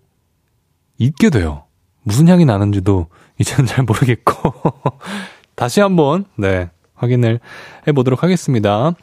[0.98, 1.64] 잊게 돼요.
[2.04, 3.08] 무슨 향이 나는지도
[3.40, 4.54] 이제는 잘 모르겠고
[5.58, 6.70] 다시 한번 네.
[6.94, 7.40] 확인을
[7.88, 8.94] 해보도록 하겠습니다.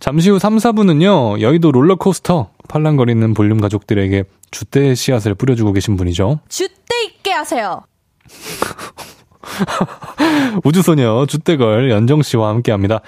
[0.00, 6.40] 잠시 후 3, 4분은요, 여의도 롤러코스터 팔랑거리는 볼륨 가족들에게 주대 씨앗을 뿌려주고 계신 분이죠.
[6.48, 7.82] 주대 있게 하세요.
[10.64, 13.00] 우주소녀 주대걸 연정 씨와 함께 합니다.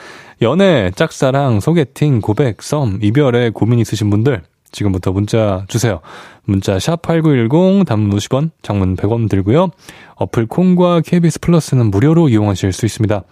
[0.42, 6.00] 연애, 짝사랑, 소개팅, 고백, 썸, 이별에 고민 있으신 분들 지금부터 문자 주세요.
[6.44, 9.70] 문자 샵 8910 단문 50원, 장문 100원 들고요.
[10.16, 13.22] 어플 콩과 KBS 플러스는 무료로 이용하실 수 있습니다.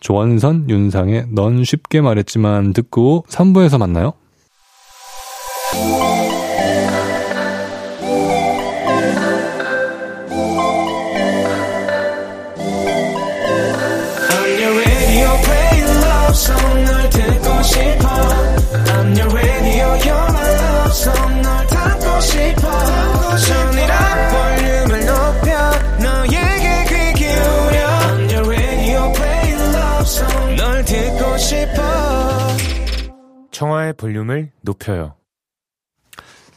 [0.00, 4.14] 조원선, 윤상의 넌 쉽게 말했지만 듣고 3부에서 만나요.
[33.58, 35.14] 청하의 볼륨을 높여요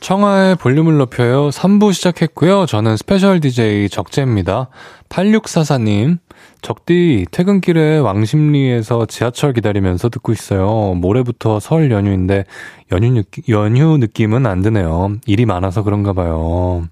[0.02, 1.50] 청하의 볼륨을 높여요.
[1.50, 2.66] 3부 시작했고요.
[2.66, 4.70] 저는 special DJ 적재입니다.
[5.10, 6.18] 8644님,
[6.64, 10.96] 적디 퇴근길에 왕십리에서 지하철 기다리면서 듣고 있어요.
[10.96, 12.46] 모레부터 설 연휴인데
[12.92, 15.18] 연휴, 느끼, 연휴 느낌은 안 드네요.
[15.28, 16.88] 일이 많아서 그런가 봐요.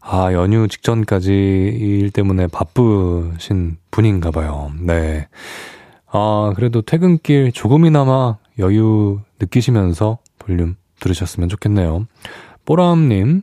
[0.00, 4.72] 아, 연휴 직전까지 일 때문에 바쁘신 분인가 봐요.
[4.80, 5.28] 네.
[6.10, 12.06] 아, 그래도 퇴근길 조금이나마 여유 느끼시면서 볼륨 들으셨으면 좋겠네요.
[12.64, 13.42] 뽀람님,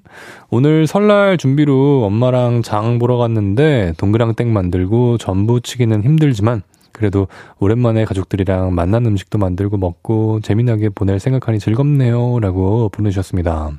[0.49, 7.27] 오늘 설날 준비로 엄마랑 장 보러 갔는데 동그랑땡 만들고 전부치기는 힘들지만 그래도
[7.59, 12.39] 오랜만에 가족들이랑 만난 음식도 만들고 먹고 재미나게 보낼 생각하니 즐겁네요.
[12.39, 13.71] 라고 보내주셨습니다.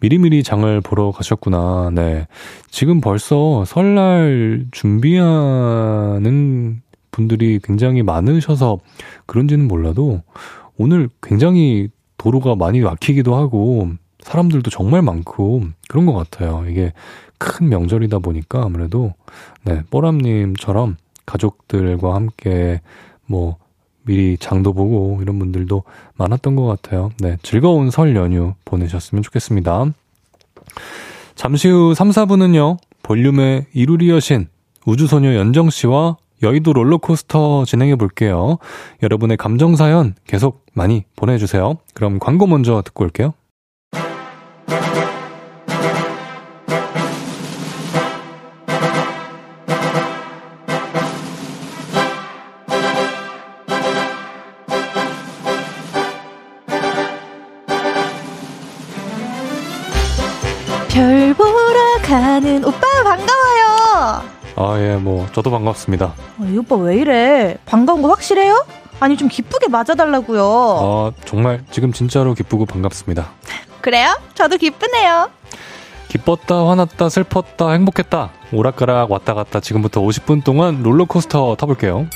[0.00, 1.90] 미리미리 장을 보러 가셨구나.
[1.94, 2.26] 네.
[2.70, 6.22] 지금 벌써 설날 준비하는
[7.16, 8.78] 분들이 굉장히 많으셔서
[9.24, 10.20] 그런지는 몰라도
[10.76, 13.88] 오늘 굉장히 도로가 많이 막히기도 하고
[14.20, 16.66] 사람들도 정말 많고 그런 것 같아요.
[16.68, 16.92] 이게
[17.38, 19.14] 큰 명절이다 보니까 아무래도
[19.64, 22.82] 네 뽀람님처럼 가족들과 함께
[23.24, 23.56] 뭐
[24.04, 25.84] 미리 장도 보고 이런 분들도
[26.16, 27.10] 많았던 것 같아요.
[27.20, 29.86] 네 즐거운 설 연휴 보내셨으면 좋겠습니다.
[31.34, 34.48] 잠시 후 3, 4분은요 볼륨의 이루리 여신
[34.84, 38.58] 우주소녀 연정씨와 여의도 롤러코스터 진행해 볼게요.
[39.02, 41.78] 여러분의 감정사연 계속 많이 보내주세요.
[41.94, 43.34] 그럼 광고 먼저 듣고 올게요.
[65.36, 66.14] 저도 반갑습니다.
[66.38, 67.58] 어, 이 오빠 왜 이래?
[67.66, 68.64] 반가운 거 확실해요?
[69.00, 70.42] 아니 좀 기쁘게 맞아달라고요.
[70.42, 73.32] 아, 정말 지금 진짜로 기쁘고 반갑습니다.
[73.82, 74.18] 그래요?
[74.34, 75.28] 저도 기쁘네요.
[76.08, 78.30] 기뻤다, 화났다, 슬펐다, 행복했다.
[78.50, 82.06] 오락가락 왔다 갔다 지금부터 50분 동안 롤러코스터 타볼게요.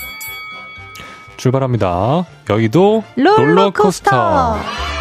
[1.36, 2.24] 출발합니다.
[2.48, 3.42] 여의도 롤러코스터.
[3.42, 4.99] 롤러코스터.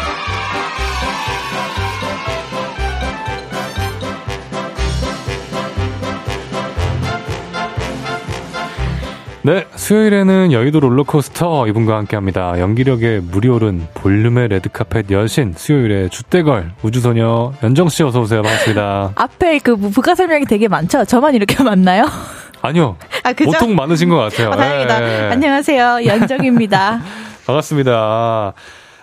[9.42, 12.60] 네, 수요일에는 여의도 롤러코스터 이분과 함께합니다.
[12.60, 18.42] 연기력에 물이 오른 볼륨의 레드카펫 여신 수요일에 주대걸 우주소녀 연정 씨 어서 오세요.
[18.42, 19.12] 반갑습니다.
[19.16, 21.06] 앞에 그 부가 설명이 되게 많죠?
[21.06, 22.04] 저만 이렇게 많나요?
[22.60, 23.52] 아니요, 아, 그죠?
[23.52, 24.50] 보통 많으신 것 같아요.
[24.50, 25.02] 아, 다행이다.
[25.02, 25.30] 예, 예.
[25.30, 26.00] 안녕하세요.
[26.04, 27.00] 연정입니다.
[27.46, 28.52] 반갑습니다.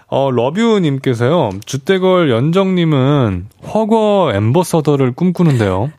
[0.10, 5.92] 어, 러뷰님께서요, 주대걸 연정님은 허거 엠버서더를 꿈꾸는데요.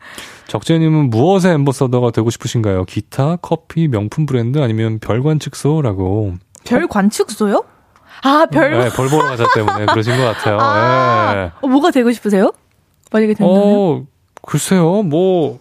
[0.49, 2.87] 적재님은 무엇의 엠버서더가 되고 싶으신가요?
[2.87, 6.35] 기타, 커피, 명품 브랜드 아니면 별관측소라고.
[6.65, 7.65] 별 관측소요?
[8.23, 8.79] 아, 별.
[8.79, 10.59] 네, 벌 보러 가자 때문에 그러신 것 같아요.
[10.59, 11.51] 아, 네.
[11.61, 12.53] 어, 뭐가 되고 싶으세요?
[13.13, 13.63] 만약에 된다면?
[13.63, 14.07] 어,
[14.43, 15.61] 글쎄요, 뭐,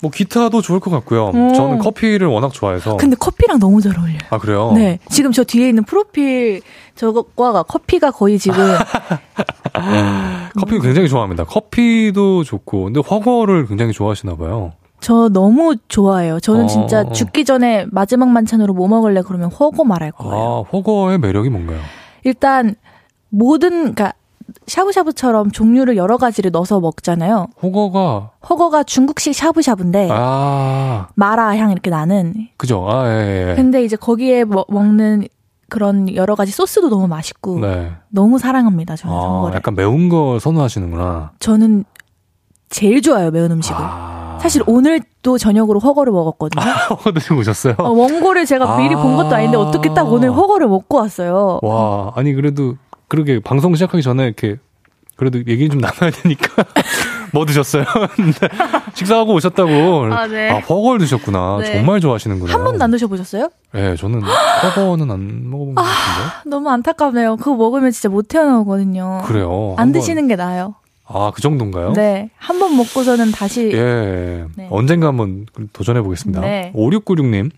[0.00, 1.26] 뭐 기타도 좋을 것 같고요.
[1.26, 1.52] 오.
[1.52, 2.96] 저는 커피를 워낙 좋아해서.
[2.96, 4.18] 근데 커피랑 너무 잘 어울려요.
[4.30, 4.72] 아, 그래요?
[4.74, 5.00] 네.
[5.10, 6.62] 지금 저 뒤에 있는 프로필
[6.94, 8.58] 저거가 커피가 거의 지금
[10.58, 11.44] 커피 굉장히 좋아합니다.
[11.44, 14.72] 커피도 좋고, 근데 허거를 굉장히 좋아하시나 봐요.
[15.00, 16.40] 저 너무 좋아해요.
[16.40, 16.66] 저는 어.
[16.66, 20.34] 진짜 죽기 전에 마지막 만찬으로 뭐 먹을래 그러면 허거 말할 거예요.
[20.34, 21.78] 아, 허거의 매력이 뭔가요?
[22.24, 22.74] 일단
[23.30, 24.12] 모든 그러니까
[24.66, 27.46] 샤브샤브처럼 종류를 여러 가지를 넣어서 먹잖아요.
[27.62, 32.34] 허거가 허거가 중국식 샤브샤브인데 아, 마라 향 이렇게 나는.
[32.56, 32.86] 그죠.
[32.88, 33.54] 아, 예, 예.
[33.54, 35.24] 근데 이제 거기에 먹- 먹는
[35.70, 37.92] 그런 여러 가지 소스도 너무 맛있고 네.
[38.10, 38.96] 너무 사랑합니다.
[38.96, 39.56] 저는 아, 허거를.
[39.56, 41.32] 약간 매운 거 선호하시는구나.
[41.38, 41.84] 저는
[42.68, 43.76] 제일 좋아요 매운 음식을.
[43.80, 44.38] 아.
[44.42, 46.62] 사실 오늘도 저녁으로 허거를 먹었거든요.
[46.90, 47.74] 허거 드시고 오셨어요?
[47.78, 49.60] 어, 원고를 제가 미리 본 것도 아닌데 아.
[49.60, 51.60] 어떻게 딱 오늘 허거를 먹고 왔어요.
[51.62, 52.76] 와, 아니 그래도
[53.08, 54.56] 그러게 방송 시작하기 전에 이렇게
[55.16, 56.64] 그래도 얘기 좀 나눠야 되니까
[57.32, 57.84] 뭐 드셨어요?
[58.94, 59.70] 식사하고 오셨다고.
[60.12, 60.50] 아, 네.
[60.50, 61.58] 허거를 드셨구나.
[61.60, 61.72] 네.
[61.74, 62.52] 정말 좋아하시는구나.
[62.52, 63.50] 한 번도 안 드셔보셨어요?
[63.72, 66.50] 네, 저는 허거는 안 먹어본 것 같은데.
[66.50, 67.36] 너무 안타깝네요.
[67.36, 69.22] 그거 먹으면 진짜 못 태어나오거든요.
[69.26, 69.74] 그래요.
[69.78, 70.74] 안 드시는 게 나아요.
[71.12, 71.92] 아, 그 정도인가요?
[71.92, 72.30] 네.
[72.36, 74.44] 한 번 먹고서는 다시 예.
[74.56, 74.68] 네.
[74.70, 76.40] 언젠가 한번 도전해 보겠습니다.
[76.40, 76.72] 네.
[76.76, 77.50] 5696님.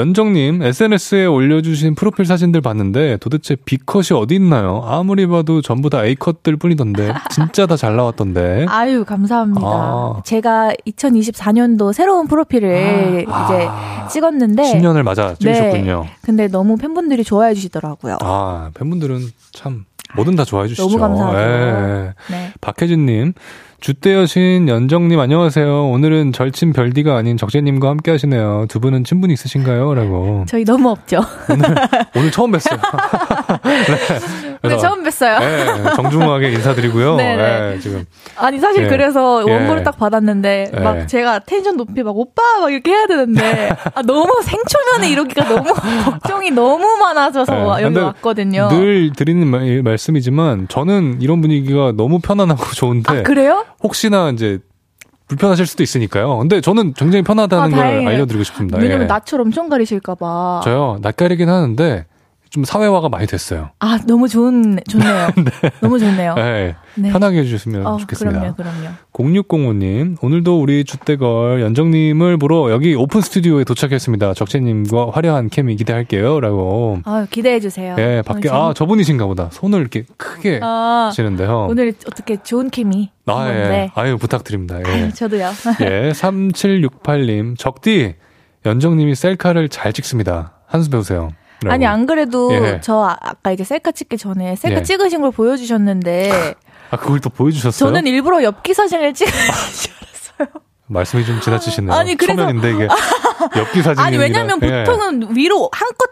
[0.00, 4.82] 연정님, SNS에 올려주신 프로필 사진들 봤는데 도대체 B컷이 어디 있나요?
[4.86, 7.12] 아무리 봐도 전부 다 A컷들 뿐이던데.
[7.30, 8.64] 진짜 다 잘 나왔던데.
[8.70, 9.60] 아유 감사합니다.
[9.66, 10.22] 아.
[10.24, 16.06] 제가 2024년도 새로운 프로필을 이제 아, 찍었는데 10년을 맞아 찍으셨군요.
[16.22, 18.16] 근데 너무 팬분들이 좋아해 주시더라고요.
[18.22, 19.20] 아, 팬분들은
[19.52, 19.84] 참
[20.16, 20.88] 뭐든 다 좋아해 주시죠.
[20.88, 21.38] 너무 감사하죠.
[21.38, 22.12] 예.
[22.30, 22.52] 네.
[22.60, 23.34] 박혜진님,
[23.80, 25.88] 주대 여신 연정님 안녕하세요.
[25.90, 28.66] 오늘은 절친 별디가 아닌 적재님과 함께 하시네요.
[28.68, 29.94] 두 분은 친분 있으신가요?
[29.94, 30.44] 라고.
[30.46, 31.20] 저희 너무 없죠.
[32.14, 32.78] 오늘 처음 뵀어요.
[33.64, 34.49] 네.
[34.62, 35.38] 그래서, 처음 뵀어요.
[35.40, 37.16] 네, 정중하게 인사드리고요.
[37.16, 37.36] 네네.
[37.70, 38.04] 네, 지금.
[38.36, 38.88] 아니 사실 예.
[38.88, 39.52] 그래서 예.
[39.52, 40.80] 원고를 딱 받았는데 예.
[40.80, 45.72] 막 제가 텐션 높이 막 오빠 막 이렇게 해야 되는데 아, 너무 생초면에 이러기가 너무
[46.04, 47.82] 걱정이 너무 많아져서 네.
[47.84, 48.68] 여기 왔거든요.
[48.70, 53.64] 늘 드리는 말, 말씀이지만 저는 이런 분위기가 너무 편안하고 좋은데 아 그래요?
[53.82, 54.58] 혹시나 이제
[55.28, 56.38] 불편하실 수도 있으니까요.
[56.38, 58.08] 근데 저는 굉장히 편하다는 아, 걸.
[58.08, 58.78] 알려드리고 싶습니다.
[58.78, 59.06] 왜냐면 예.
[59.06, 60.62] 낯을 엄청 가리실까봐.
[60.64, 62.04] 저요, 낯 가리긴 하는데
[62.50, 63.70] 좀 사회화가 많이 됐어요.
[63.78, 65.28] 아 너무 좋은 좋네요.
[65.80, 66.34] 너무 좋네요.
[66.34, 66.74] 네.
[66.96, 67.10] 네.
[67.10, 68.54] 편하게 해주셨으면 어, 좋겠습니다.
[68.54, 68.88] 그럼요, 그럼요.
[69.12, 74.34] 0605님, 오늘도 우리 주대걸 연정님을 보러 여기 오픈 스튜디오에 도착했습니다.
[74.34, 76.40] 적재님과 화려한 케미 기대할게요.
[76.40, 76.98] 라고.
[77.04, 77.94] 아 기대해 주세요.
[77.98, 79.48] 예, 밖에, 오늘 아, 저분이신가 보다.
[79.52, 81.68] 손을 이렇게 크게 아, 하시는데요.
[81.70, 83.10] 오늘 어떻게 좋은 케미.
[83.26, 83.68] 아, 예.
[83.68, 83.90] 네.
[83.94, 84.80] 아유, 부탁드립니다.
[84.84, 84.90] 예.
[84.90, 85.50] 아유, 저도요.
[85.82, 88.16] 예, 3768님, 적디,
[88.66, 90.54] 연정님이 셀카를 잘 찍습니다.
[90.66, 91.30] 한수 배우세요.
[91.66, 92.80] 아니 안 그래도 예.
[92.82, 94.82] 저 아- 아까 이제 셀카 찍기 전에 셀카 예.
[94.82, 96.54] 찍으신 걸 보여주셨는데
[96.90, 97.88] 아, 그걸 또 보여주셨어요?
[97.88, 99.28] 저는 일부러 엽기 사진을 찍.
[100.86, 101.92] 말씀이 좀 지나치시네요.
[101.92, 102.88] 아니, 그래서- 초면인데 이게
[103.56, 104.82] 엽기 사진이 아니 왜냐면 예.
[104.84, 106.10] 보통은 위로 한껏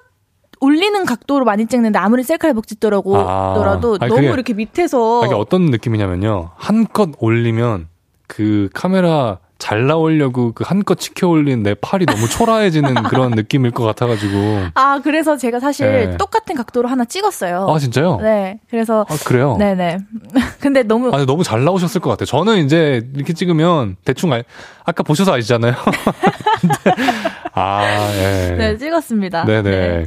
[0.60, 3.54] 올리는 각도로 많이 찍는데 아무리 셀카를 막 찍더라고 아.
[3.54, 6.50] 더라도 너무 그게- 이렇게 밑에서 아, 이게 어떤 느낌이냐면요.
[6.56, 7.88] 한껏 올리면
[8.28, 13.84] 그 카메라 잘 나오려고 그 한껏 치켜 올린 내 팔이 너무 초라해지는 그런 느낌일 것
[13.84, 14.68] 같아가지고.
[14.74, 16.16] 아 그래서 제가 사실 네.
[16.16, 17.66] 똑같은 각도로 하나 찍었어요.
[17.68, 18.18] 아, 진짜요?
[18.22, 19.56] 네, 그래서 아, 그래요?
[19.58, 19.98] 네네.
[20.60, 22.26] 근데 너무 아니, 너무 잘 나오셨을 것 같아요.
[22.26, 24.44] 저는 이제 이렇게 찍으면 대충 알,
[24.84, 25.74] 아까 보셔서 아시잖아요.
[27.52, 27.82] 아,
[28.14, 28.54] 예.
[28.56, 29.44] 네 찍었습니다.
[29.44, 29.70] 네네.
[29.70, 30.04] 네.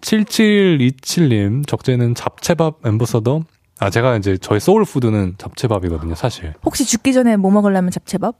[0.00, 3.42] 7727님, 적재는 잡채밥 ambassador?
[3.80, 6.54] 아, 제가 이제 저의 soul food는 잡채밥이거든요, 사실.
[6.64, 8.36] 혹시 죽기 전에 뭐 먹으려면 잡채밥?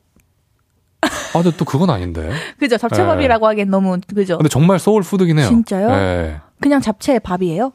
[1.05, 2.31] 아, 근데 또 그건 아닌데.
[2.59, 2.77] 그죠?
[2.77, 4.39] 잡채밥이라고 하기엔 너무 그죠?
[4.39, 5.49] 근데 정말 soul food긴 해요.
[5.49, 5.91] 진짜요?
[5.91, 6.41] 네.
[6.61, 7.73] 그냥 잡채 밥이에요?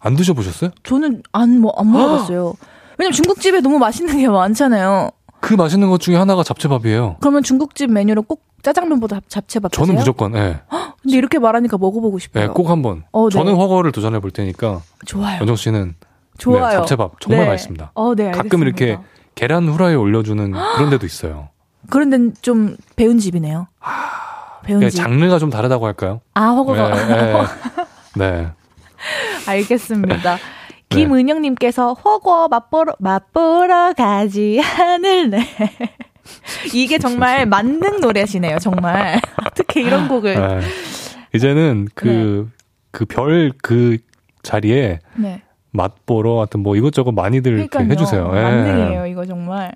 [0.00, 0.70] 안 드셔보셨어요?
[0.82, 2.54] 저는 안, 뭐, 안 먹어봤어요.
[2.98, 5.10] 왜냐면 중국집에 너무 맛있는 게 많잖아요.
[5.40, 7.16] 그 맛있는 것 중에 하나가 잡채밥이에요.
[7.20, 9.98] 그러면 중국집 메뉴로 꼭 짜장면보다 잡채밥 저는 드세요?
[10.00, 10.60] 무조건, 예.
[11.02, 12.44] 근데 이렇게 말하니까 먹어보고 싶어요.
[12.44, 13.04] 예, 꼭 한번.
[13.12, 13.32] 어, 네.
[13.32, 15.40] 저는 허거를 도전해 볼 테니까, 좋아요.
[15.40, 15.94] 연정 씨는
[16.38, 16.66] 좋아요.
[16.66, 17.50] 네, 잡채밥 정말 네.
[17.50, 17.92] 맛있습니다.
[17.94, 18.42] 어, 네, 알겠습니다.
[18.42, 18.98] 가끔 이렇게
[19.34, 21.49] 계란 후라이 올려주는 그런 데도 있어요.
[21.90, 23.66] 그런 데는 좀 배운 집이네요.
[24.64, 24.98] 배운 예, 집.
[24.98, 26.20] 장르가 좀 다르다고 할까요?
[26.34, 26.90] 아, 허거가.
[26.96, 27.44] 예, 예.
[28.16, 28.48] 네.
[29.46, 30.38] 알겠습니다.
[30.88, 35.38] 김은영님께서 허거 맛보러, 맛보러 가지 않을래.
[36.74, 39.20] 이게 정말 만능 노래시네요, 정말.
[39.46, 40.36] 어떻게 이런 곡을.
[40.36, 40.60] 예.
[41.34, 42.50] 이제는 그,
[42.90, 43.98] 그별그
[44.42, 45.42] 자리에 네.
[45.70, 47.68] 맛보러 하여튼 뭐 이것저것 많이들.
[47.72, 48.30] 해주세요.
[48.34, 48.42] 예.
[48.42, 49.72] 만능이에요, 이거 정말.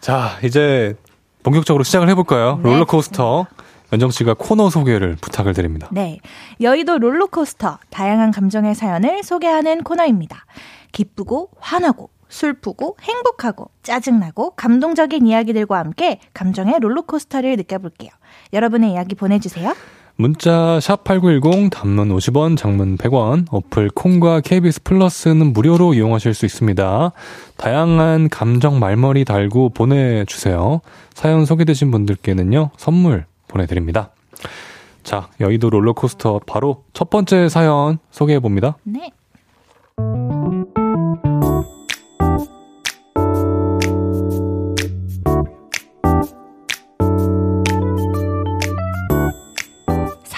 [0.00, 0.94] 자, 이제
[1.42, 2.56] 본격적으로 시작을 해볼까요?
[2.56, 2.70] 네.
[2.70, 3.46] 롤러코스터.
[3.92, 5.88] 연정 씨가 코너 소개를 부탁을 드립니다.
[5.92, 6.18] 네.
[6.60, 7.78] 여의도 롤러코스터.
[7.90, 10.44] 다양한 감정의 사연을 소개하는 코너입니다.
[10.92, 18.10] 기쁘고, 화나고, 슬프고 행복하고 짜증나고 감동적인 이야기들과 함께 감정의 롤러코스터를 느껴볼게요.
[18.52, 19.74] 여러분의 이야기 보내주세요.
[20.20, 27.12] 문자 샵 8910 단문 50원, 장문 100원, 어플 콩과 KBS 플러스는 무료로 이용하실 수 있습니다.
[27.56, 30.80] 다양한 감정 말머리 달고 보내주세요.
[31.14, 34.10] 사연 소개되신 분들께는요, 선물 보내드립니다.
[35.04, 38.76] 자, 여의도 롤러코스터 바로 첫 번째 사연 소개해봅니다.
[38.82, 39.12] 네.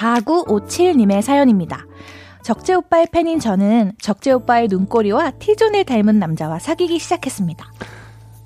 [0.01, 1.87] (4957님의) 사연입니다.
[2.43, 7.71] 적재 오빠의 팬인 저는 적재 오빠의 눈꼬리와 티존을 닮은 남자와 사귀기 시작했습니다.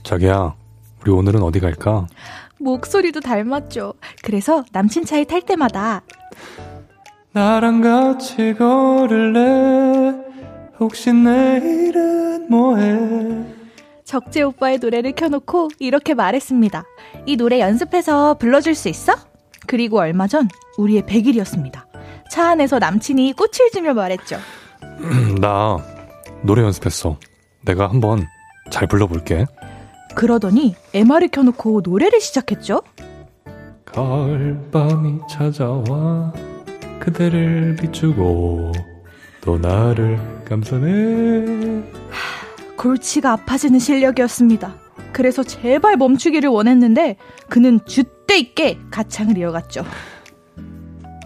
[0.03, 0.55] 자기야,
[1.01, 2.07] 우리 오늘은 어디 갈까?
[2.59, 3.95] 목소리도 닮았죠.
[4.23, 6.03] 그래서 남친 차에 탈 때마다
[7.33, 10.15] 나랑 같이 걸을래?
[10.81, 13.45] 혹시 내일은 뭐해?
[14.05, 16.85] 적재 오빠의 노래를 켜놓고 이렇게 말했습니다.
[17.27, 19.15] 이 노래 연습해서 불러줄 수 있어?
[19.67, 20.49] 그리고 얼마 전
[20.79, 21.85] 우리의 100일이었습니다.
[22.31, 24.39] 차 안에서 남친이 꽃을 주며 말했죠.
[25.41, 25.79] 나
[26.43, 27.19] 노래 연습했어.
[27.63, 28.27] 내가 한번
[28.71, 29.47] 잘 불러볼게.
[30.15, 32.83] 그러더니 MR을 켜놓고 노래를 시작했죠.
[33.85, 36.33] 가을밤이 찾아와
[37.01, 38.73] 그대를 비추고
[39.41, 41.83] 또 나를 감싸네
[42.77, 44.84] 골치가 아파지는 실력이었습니다.
[45.15, 47.17] 그래서 제발 멈추기를 원했는데
[47.49, 49.85] 그는 줏대 있게 가창을 이어갔죠.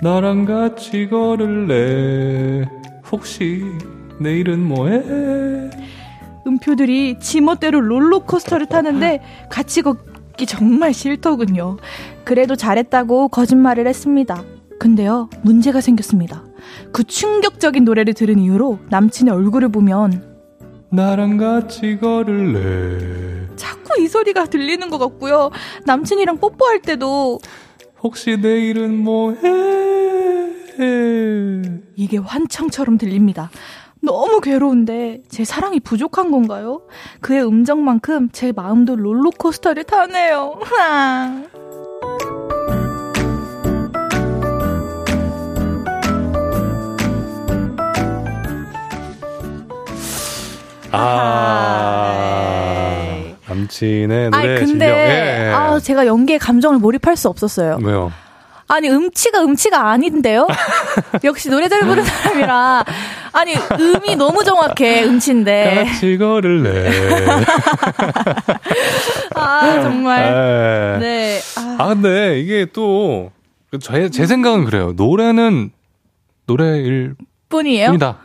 [0.03, 2.68] 나랑 같이 걸을래
[3.11, 3.64] 혹시
[4.20, 5.70] 내일은 뭐해
[6.47, 11.78] 음표들이 지멋대로 롤러코스터를 타는데 같이 걷기 정말 싫더군요.
[12.24, 14.45] 그래도 잘했다고 거짓말을 했습니다.
[14.78, 16.45] 근데요, 문제가 생겼습니다.
[16.93, 20.28] 그 충격적인 노래를 들은 이후로 남친의 얼굴을 보면
[20.91, 25.51] 나랑 같이 걸을래 자꾸 이 소리가 들리는 것 같고요.
[25.84, 27.41] 남친이랑 뽀뽀할 때도
[28.03, 30.49] 혹시 내일은 뭐해
[31.97, 33.51] 이게 환청처럼 들립니다.
[34.01, 36.82] 너무 괴로운데 제 사랑이 부족한 건가요?
[37.20, 40.61] 그의 음정만큼 제 마음도 롤러코스터를 타네요.
[50.91, 53.18] 아
[53.49, 55.53] 남친의 노래 아니 근데 실력 예.
[55.55, 57.78] 아 제가 연기에 감정을 몰입할 수 없었어요.
[57.82, 58.12] 왜요
[58.70, 60.47] 아니 음치가 음치가 아닌데요?
[61.24, 62.84] 역시 노래 잘 부르는 사람이라
[63.32, 66.91] 아니 음이 너무 정확해 음치인데 같이 걸을래
[69.34, 70.99] 아 정말 예.
[71.01, 73.30] 네 아, 아 근데 이게 또
[73.80, 74.93] 제, 제 생각은 그래요.
[74.97, 75.70] 노래는
[76.47, 77.14] 노래일
[77.51, 77.89] 뿐이에요.
[77.89, 78.16] 뿐이다.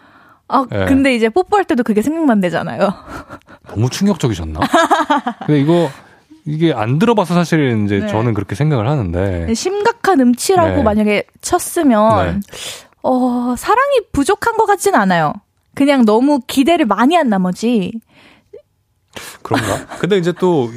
[0.53, 0.85] 아 예.
[0.85, 2.93] 근데 이제 뽀뽀할 때도 그게 생각난대잖아요.
[3.67, 4.59] 너무 충격적이셨나?
[5.47, 5.89] 근데 이거
[6.45, 8.07] 이게 안 들어봐서 사실 이제 네.
[8.07, 10.83] 저는 그렇게 생각을 하는데 심각한 음치라고 네.
[10.83, 12.43] 만약에 쳤으면
[13.01, 15.33] 어 사랑이 부족한 것 같진 않아요.
[15.73, 17.91] 그냥 너무 기대를 많이 한 나머지
[19.41, 19.87] 그런가?
[19.97, 20.69] 근데 이제 또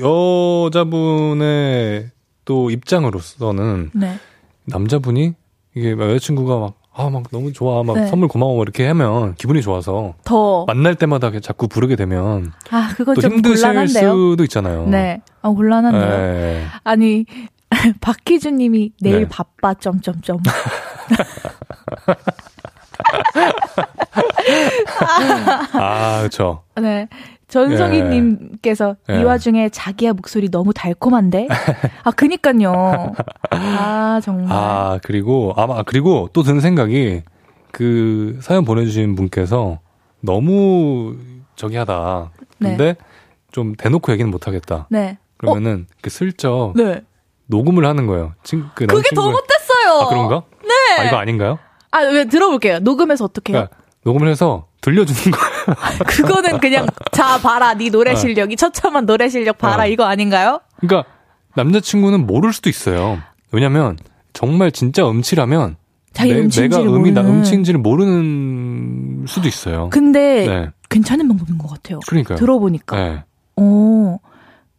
[0.67, 2.11] 여자분의
[2.47, 4.19] 또 입장으로서는 네.
[4.65, 5.35] 남자분이
[5.75, 7.83] 이게 막 여자친구가 막 아, 막 너무 좋아.
[7.83, 8.07] 막 네.
[8.07, 8.63] 선물 고마워.
[8.63, 14.13] 이렇게 하면 기분이 좋아서 더 만날 때마다 자꾸 부르게 되면 아, 그거 또좀 힘드실 곤란한데요.
[14.13, 14.87] 수도 있잖아요.
[14.89, 15.21] 네.
[15.43, 16.05] 아, 곤란한데요.
[16.05, 16.65] 예.
[16.85, 17.27] 아니,
[18.01, 19.29] 박희준 님이 내일 네.
[19.29, 20.39] 바빠, 점점점.
[25.75, 26.63] 아, 그렇죠.
[26.77, 27.09] 네.
[27.49, 28.03] 전성희 예.
[28.09, 29.21] 님께서 예.
[29.21, 31.49] 이 와중에 자기야 목소리 너무 달콤한데?
[32.03, 33.13] 아, 그니까요.
[33.51, 34.47] 아, 정말.
[34.51, 37.23] 아, 그리고 아마 그리고 또 드는 생각이
[37.71, 39.79] 그 사연 보내 주신 분께서
[40.21, 41.17] 너무
[41.55, 42.33] 저기 하다.
[42.59, 42.97] 근데
[43.53, 44.87] 좀 대놓고 얘기는 못 하겠다.
[44.91, 45.19] 네.
[45.37, 47.03] 그러면은 그 슬쩍 네.
[47.47, 48.35] 녹음을 하는 거예요.
[48.43, 50.01] 친, 그 그게 더 못됐어요.
[50.01, 50.43] 아, 그런가?
[50.63, 51.01] 네.
[51.01, 51.59] 아, 이거 아닌가요?
[51.93, 52.81] 아, 왜 들어볼게요.
[52.81, 53.67] 녹음해서 어떻게 해요?
[53.69, 55.46] 그러니까 녹음을 해서 들려주는 거예요.
[56.07, 59.87] 그거는 그냥 자 봐라 네 노래 실력이 처참한 노래 실력 봐라 어.
[59.87, 60.61] 이거 아닌가요?
[60.81, 61.09] 그러니까
[61.55, 63.19] 남자친구는 모를 수도 있어요.
[63.53, 63.97] 왜냐면
[64.33, 65.77] 정말 진짜 음치라면
[66.13, 67.39] 자기 내, 음치인지를 내가 음이 나 모르는.
[67.39, 69.89] 음치인지를 모르는 수도 있어요.
[69.91, 70.71] 근데 네.
[70.89, 72.01] 괜찮은 방법인 것 같아요.
[72.07, 72.39] 그러니까요.
[72.39, 72.97] 들어보니까.
[72.97, 73.25] 네.
[73.57, 74.19] 어,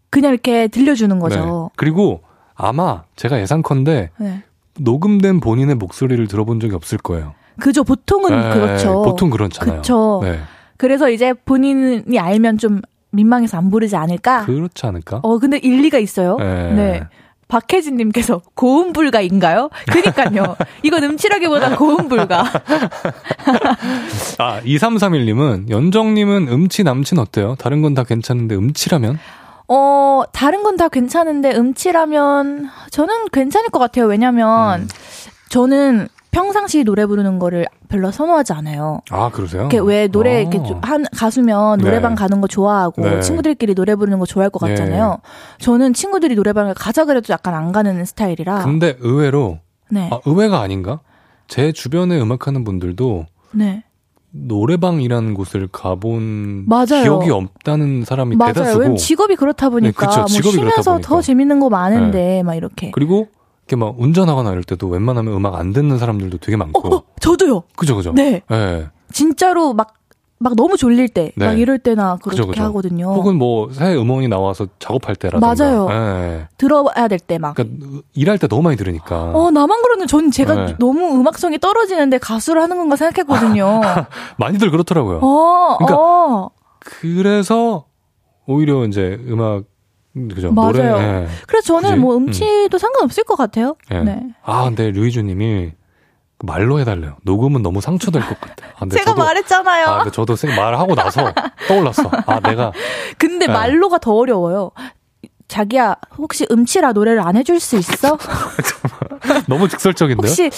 [0.10, 1.22] 그냥 이렇게 들려주는 네.
[1.22, 1.70] 거죠.
[1.76, 2.22] 그리고
[2.56, 4.44] 아마 제가 예상컨대 네.
[4.80, 7.34] 녹음된 본인의 목소리를 들어본 적이 없을 거예요.
[7.60, 7.84] 그죠.
[7.84, 9.02] 보통은 네, 그렇죠.
[9.04, 9.82] 보통 그렇잖아요.
[10.24, 10.40] 네.
[10.78, 14.46] 그래서 이제 본인이 알면 좀 민망해서 안 부르지 않을까?
[14.46, 15.20] 그렇지 않을까?
[15.24, 16.38] 어, 근데 일리가 있어요.
[16.38, 16.74] 네.
[16.74, 17.04] 네.
[17.48, 19.70] 박혜진님께서 고음 불가인가요?
[19.90, 20.58] 그니까요.
[20.84, 22.44] 이건 음치라기보다 고음 불가.
[24.38, 27.56] 아, 2331님은 연정님은 음치 남친 어때요?
[27.58, 29.18] 다른 건 다 괜찮은데 음치라면?
[29.70, 34.06] 어, 다른 건 다 괜찮은데 음치라면 저는 괜찮을 것 같아요.
[34.06, 34.88] 왜냐면 음.
[35.50, 36.08] 저는
[36.38, 39.00] 평상시 노래 부르는 거를 별로 선호하지 않아요.
[39.10, 39.62] 아, 그러세요?
[39.62, 40.40] 이렇게 왜 노래 아.
[40.42, 41.86] 이렇게 좀한 가수면 네.
[41.86, 43.22] 노래방 가는 거 좋아하고 네.
[43.22, 45.18] 친구들끼리 노래 부르는 거 좋아할 것 같잖아요.
[45.58, 48.66] 저는 친구들이 노래방을 가자 그래도 약간 안 가는 스타일이라.
[48.66, 49.58] 근데 의외로
[49.90, 50.10] 네.
[50.12, 51.00] 아, 의외가 아닌가?
[51.48, 53.84] 제 주변에 음악하는 분들도 네.
[54.30, 57.02] 노래방이라는 곳을 가본 맞아요.
[57.02, 58.54] 기억이 없다는 사람이 맞아요.
[58.54, 60.20] 대다수고 직업이 그렇다 보니까 네, 그쵸.
[60.20, 61.10] 뭐 직업이 그렇다 쉬면서 보니까.
[61.10, 62.92] 더 재밌는 거 많은데 막 이렇게.
[62.92, 63.28] 그리고
[63.68, 67.64] 이렇게 막 운전하거나 이럴 때도 웬만하면 음악 안 듣는 사람들도 되게 어, 많고 어, 저도요.
[67.76, 68.42] 그죠 그죠 네.
[68.50, 68.88] 예.
[69.12, 69.94] 진짜로 막,
[70.40, 71.46] 막 너무 졸릴 때, 네.
[71.48, 72.64] 막 이럴 때나 그렇게 그죠, 그죠.
[72.64, 73.08] 하거든요.
[73.14, 75.88] 혹은 뭐 새 음원이 나와서 작업할 때라든가 맞아요.
[75.92, 76.48] 예.
[76.58, 77.56] 들어야 될 때 막.
[77.56, 80.76] 그러니까 일할 때 너무 많이 들으니까 어, 나만 그러는 전 제가 네.
[80.80, 83.82] 너무 음악성이 떨어지는데 가수를 하는 건가 생각했거든요.
[84.38, 85.20] 많이들 그렇더라고요.
[85.22, 86.50] 어, 그러니까 어.
[86.80, 87.86] 그래서
[88.46, 89.64] 오히려 이제 음악
[90.34, 90.72] 그죠 맞아요.
[90.72, 90.84] 노래
[91.24, 91.28] 예.
[91.48, 92.02] 그래서 저는 그지?
[92.02, 93.76] 뭐 음치도 상관없을 것 같아요.
[93.92, 94.02] 예.
[94.02, 94.24] 네.
[94.44, 95.72] 아 근데 류이주님이
[96.44, 97.18] 말로 해달래요.
[97.24, 98.68] 녹음은 너무 상처될 것 같아.
[98.80, 99.88] 아, 제가 저도, 말했잖아요.
[99.88, 101.34] 아, 근데 저도 생- 말하고 나서
[101.68, 102.10] 떠올랐어.
[102.28, 102.72] 아 내가
[103.18, 103.54] 근데 네.
[103.54, 104.72] 말로가 더 어려워요.
[105.48, 108.18] 자기야, 혹시 음치라 노래를 안 해줄 수 있어?
[109.48, 110.28] 너무 직설적인데요.
[110.30, 110.50] 혹시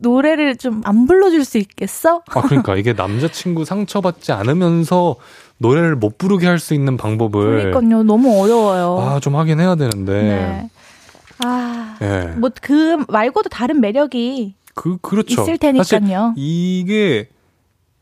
[0.00, 2.22] 노래를 좀 안 불러줄 수 있겠어?
[2.30, 5.16] 아 그러니까 이게 남자친구 상처받지 않으면서
[5.60, 8.98] 노래를 못 부르게 할 수 있는 방법을 그러니까요, 너무 어려워요.
[9.16, 10.22] 아좀 하긴 해야 되는데.
[10.22, 10.70] 네.
[11.44, 12.34] 아, 예.
[12.36, 15.42] 뭐그 말고도 다른 매력이 그 그렇죠.
[15.42, 16.34] 있을 테니까요.
[16.36, 17.28] 이게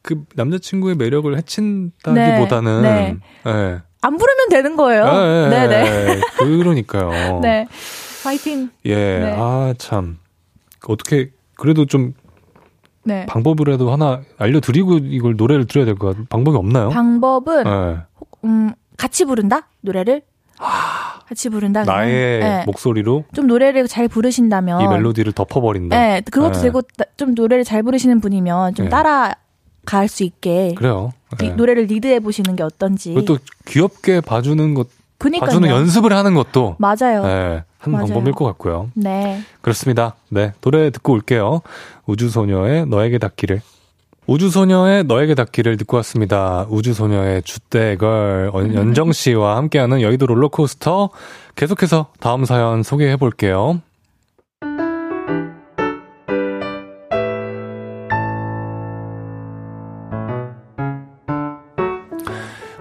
[0.03, 3.81] 그 남자친구의 매력을 해친다기보다는 네, 예.
[4.03, 5.05] 안 부르면 되는 거예요.
[5.07, 6.11] 예, 예, 네네.
[6.17, 6.21] 예.
[6.39, 7.41] 그러니까요.
[7.43, 7.67] 네.
[8.23, 8.71] 파이팅.
[8.87, 8.95] 예.
[8.95, 9.35] 네.
[9.37, 10.19] 아 참.
[10.87, 12.15] 어떻게 그래도 좀
[13.09, 13.27] 네.
[13.27, 16.91] 방법이라도 하나 알려드리고 이걸 노래를 들어야 될 것 같은 방법이 없나요?
[16.91, 17.97] 방법은 예.
[18.45, 19.69] 음, 같이 부른다?
[19.81, 20.23] 노래를?
[21.27, 21.81] 같이 부른다?
[21.83, 22.63] 아, 나의 네.
[22.67, 25.97] 목소리로 좀 노래를 잘 부르신다면 이 멜로디를 덮어버린다.
[25.99, 26.63] 네, 그것도 네.
[26.63, 28.91] 되고 나- 좀 노래를 잘 부르시는 분이면 좀 네.
[28.91, 29.35] 따라
[29.85, 31.11] 갈 수 있게 그래요.
[31.41, 31.51] 리- 예.
[31.51, 33.15] 노래를 리드해 보시는 게 어떤지.
[33.15, 34.89] 그것도 귀엽게 봐주는 것,
[35.19, 35.47] 그니까요.
[35.47, 37.23] 봐주는 연습을 하는 것도 맞아요.
[37.25, 38.07] 예, 한 맞아요.
[38.07, 38.91] 방법일 것 같고요.
[38.95, 39.41] 네.
[39.61, 40.15] 그렇습니다.
[40.31, 41.61] 네, 노래 듣고 올게요.
[42.07, 43.61] 우주소녀의 너에게 닿기를.
[44.27, 46.67] 우주소녀의 너에게 닿기를 듣고 왔습니다.
[46.69, 51.09] 우주소녀의 주대걸 연정 씨와 함께하는 여의도 롤러코스터
[51.57, 53.81] 계속해서 다음 사연 소개해 볼게요.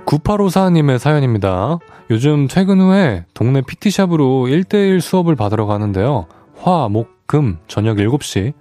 [0.08, 1.80] 9854님의 사연입니다.
[2.10, 6.28] 요즘 퇴근 후에 동네 PT샵으로 1대1 수업을 받으러 가는데요.
[6.58, 8.54] 화, 목, 금, 저녁 7시.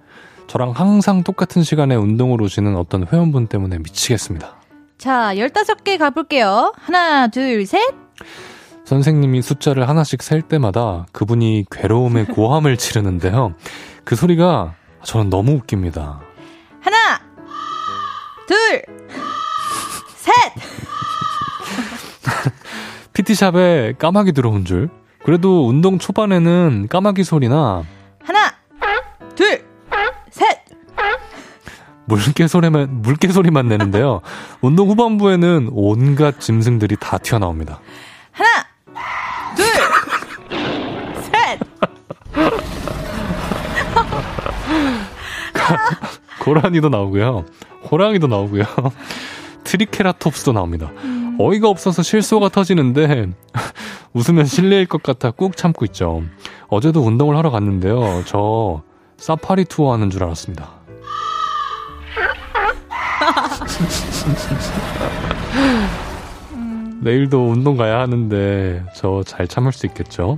[0.47, 4.57] 저랑 항상 똑같은 시간에 운동을 오시는 어떤 회원분 때문에 미치겠습니다.
[4.97, 6.73] 자, 15개 가볼게요.
[6.77, 7.79] 하나, 둘, 셋.
[8.83, 13.55] 선생님이 숫자를 하나씩 셀 때마다 그분이 괴로움의 고함을 치르는데요.
[14.03, 16.21] 그 소리가 저는 너무 웃깁니다.
[16.81, 17.19] 하나,
[18.47, 18.81] 둘,
[20.15, 20.86] 셋.
[23.13, 24.89] PT샵에 까마귀 들어온 줄.
[25.23, 27.83] 그래도 운동 초반에는 까마귀 소리나
[28.23, 28.53] 하나,
[29.35, 29.65] 둘,
[30.29, 30.59] 셋.
[32.05, 34.21] 물개 소리만 물개 소리만 내는데요.
[34.61, 37.79] 운동 후반부에는 온갖 짐승들이 다 튀어나옵니다.
[38.31, 38.49] 하나,
[39.55, 39.65] 둘,
[41.23, 41.59] 셋.
[46.39, 47.45] 고라니도 나오고요.
[47.91, 48.63] 호랑이도 나오고요.
[49.65, 50.91] 트리케라톱스도 나옵니다.
[51.39, 53.27] 어이가 없어서 실소가 터지는데
[54.13, 56.23] 웃으면 실례일 것 같아 꾹 참고 있죠.
[56.67, 58.23] 어제도 운동을 하러 갔는데요.
[58.25, 58.81] 저
[59.17, 60.69] 사파리 투어 하는 줄 알았습니다.
[67.01, 70.37] 내일도 운동 가야 하는데 저 잘 참을 수 있겠죠?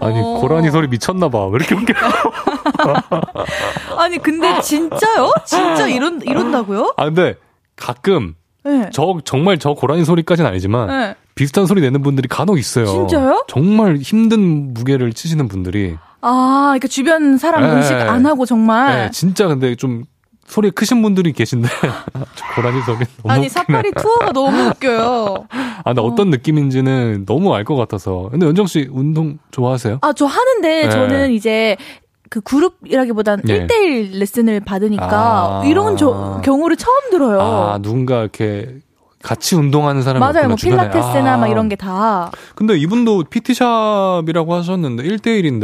[0.00, 0.38] 아니 어.
[0.40, 1.92] 고라니 소리 미쳤나봐 왜 이렇게 웃겨
[3.98, 5.32] 아니, 근데 진짜요?
[5.44, 6.94] 진짜 이런, 이런다고요?
[6.96, 7.34] 아 근데
[7.76, 8.90] 가끔 네.
[8.92, 11.14] 저 정말 저 고라니 소리까지는 아니지만 네.
[11.34, 13.44] 비슷한 소리 내는 분들이 간혹 있어요 진짜요?
[13.48, 17.76] 정말 힘든 무게를 치시는 분들이 아, 그러니까 주변 사람 네.
[17.76, 18.96] 인식 안 하고 정말.
[19.06, 20.04] 네, 진짜 근데 좀
[20.46, 21.68] 소리 크신 분들이 계신데
[22.34, 23.48] 저 고라니 소리 너무 아니, 웃기네.
[23.48, 25.46] 사파리 투어가 너무 웃겨요.
[25.50, 26.14] 아 근데 어.
[26.14, 30.00] 떤 느낌인지는 너무 알 것 같아서 근데 연정 씨 운동 좋아하세요?
[30.02, 30.90] 아, 저 하는데 네.
[30.90, 31.78] 저는 이제
[32.30, 33.66] 그 그룹이라기보단 네.
[33.66, 35.62] 1대1 레슨을 받으니까 아.
[35.66, 37.40] 이런 저, 경우를 처음 들어요.
[37.40, 38.78] 아 누군가 이렇게
[39.20, 40.46] 같이 운동하는 사람이 맞아요.
[40.46, 40.88] 뭐 주변에.
[40.88, 41.36] 필라테스나 아.
[41.36, 42.30] 막 이런 게 다.
[42.54, 45.60] 근데 이분도 PT샵이라고 하셨는데 1대1인데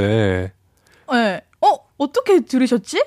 [1.13, 1.41] 네.
[1.61, 3.03] 어 어떻게 들으셨지?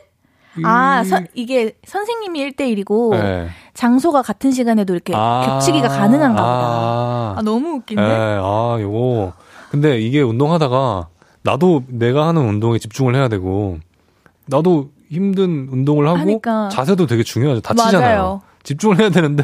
[0.63, 3.49] 아, 선- 이게 선생님이 1대1이고 네.
[3.73, 5.43] 장소가 같은 시간에도 이렇게 아.
[5.45, 6.53] 겹치기가 가능한가 보다.
[6.55, 8.01] 아, 아, 너무 웃긴데?
[8.01, 8.09] 네,
[8.41, 9.33] 아, 요거.
[9.69, 11.07] 근데 이게 운동하다가
[11.49, 13.79] 나도 내가 하는 운동에 집중을 해야 되고
[14.45, 16.69] 나도 힘든 운동을 하고 하니까.
[16.71, 17.61] 자세도 되게 중요하죠.
[17.61, 18.01] 다치잖아요.
[18.01, 18.41] 맞아요.
[18.63, 19.43] 집중을 해야 되는데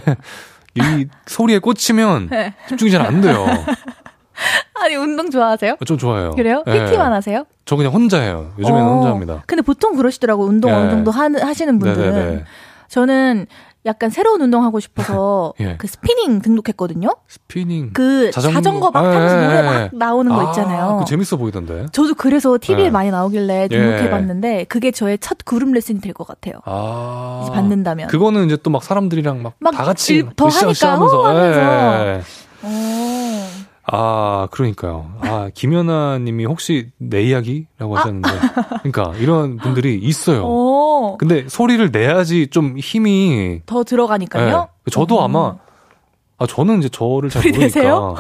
[0.75, 2.53] 이 소리에 꽂히면 네.
[2.69, 3.45] 집중이 잘 안 돼요.
[4.79, 5.77] 아니, 운동 좋아하세요?
[5.85, 6.31] 좀 좋아요.
[6.31, 6.61] 그래요?
[6.67, 6.85] 네.
[6.85, 7.45] PT만 하세요?
[7.63, 8.51] 저 그냥 혼자 해요.
[8.59, 9.43] 요즘에는 어, 혼자 합니다.
[9.47, 10.77] 근데 보통 그러시더라고, 운동 네.
[10.77, 12.13] 어느 정도 하, 하시는 분들은.
[12.13, 12.43] 네네네.
[12.89, 13.47] 저는
[13.86, 15.75] 약간 새로운 운동 하고 싶어서 예.
[15.77, 17.15] 그 스피닝 등록했거든요?
[17.27, 17.91] 스피닝.
[17.93, 18.91] 그 자전거, 자전거.
[18.91, 19.61] 막 아, 타면서 예, 노래 예.
[19.61, 20.97] 막 나오는 거 아, 있잖아요.
[20.99, 21.86] 그 재밌어 보이던데.
[21.91, 22.89] 저도 그래서 TV에 예.
[22.89, 23.67] 많이 나오길래 예.
[23.67, 26.55] 등록해봤는데 그게 저의 첫 그룹 레슨이 될 것 같아요.
[26.65, 27.41] 아.
[27.43, 28.07] 이제 받는다면.
[28.07, 32.05] 그거는 이제 또 막 사람들이랑 막, 막 다 같이 일- 더 하니까 호 하면서.
[32.07, 32.21] 예.
[33.91, 33.95] 오.
[33.95, 35.11] 아, 그러니까요.
[35.21, 38.29] 아, 김연아 님이 혹시 내 이야기라고 하셨는데.
[38.83, 40.43] 그러니까 이런 분들이 있어요.
[40.43, 41.17] 오.
[41.17, 44.69] 근데 소리를 내야지 좀 힘이 더 들어가니까요.
[44.88, 44.91] 예.
[44.91, 45.23] 저도 음.
[45.23, 45.57] 아마
[46.38, 48.15] 아 저는 이제 저를 잘 모르니까 내세요?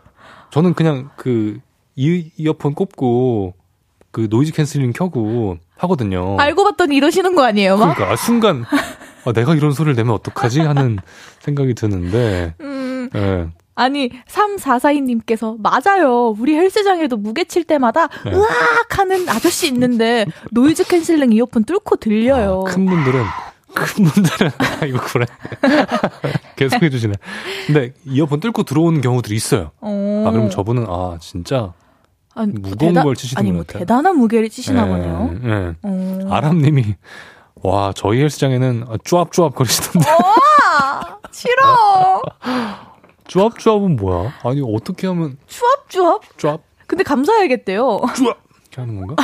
[0.50, 1.58] 저는 그냥 그
[1.96, 3.54] 이, 이어폰 꼽고
[4.10, 6.36] 그 noise canceling 켜고 하거든요.
[6.38, 7.94] 알고 봤더니 이러시는 거 아니에요, 막?
[7.94, 8.64] 그러니까 아, 순간
[9.24, 10.98] 아, 내가 이런 소리를 내면 어떡하지 하는
[11.40, 13.10] 생각이 드는데 음.
[13.14, 13.48] 예.
[13.78, 16.34] 아니, 3442님께서, 맞아요.
[16.38, 18.32] 우리 헬스장에도 무게 칠 때마다, 네.
[18.32, 18.98] 으악!
[18.98, 22.64] 하는 아저씨 있는데, noise canceling 이어폰 뚫고 들려요.
[22.66, 23.24] 아, 큰 분들은
[23.74, 24.50] 큰 분들은
[24.80, 25.26] 아, 이거 그래
[26.56, 27.14] 계속 해주시네.
[27.66, 29.70] 근데 이어폰 뚫고 들어오는 경우들이 있어요.
[29.80, 30.24] 어.
[30.26, 31.72] 아 그럼 저분은 아 진짜
[32.34, 33.80] 아니, 무거운 걸 치시는 아니, 것 뭐, 같아요.
[33.80, 35.30] 대단한 무게를 치시나 예, 보네요.
[35.44, 35.74] 예.
[35.82, 36.28] 어.
[36.30, 36.94] 아람님이
[37.62, 42.22] 와 저희 헬스장에는 쪼압쪼압 거리시던데 아, 싫어.
[43.28, 44.32] 쪼압쪼압은 뭐야?
[44.42, 46.36] 아니 어떻게 하면 추압추압?
[46.38, 48.00] 쪼압 근데 감사해야겠대요.
[48.16, 48.38] 쪼압
[48.70, 49.16] 이렇게 하는 건가?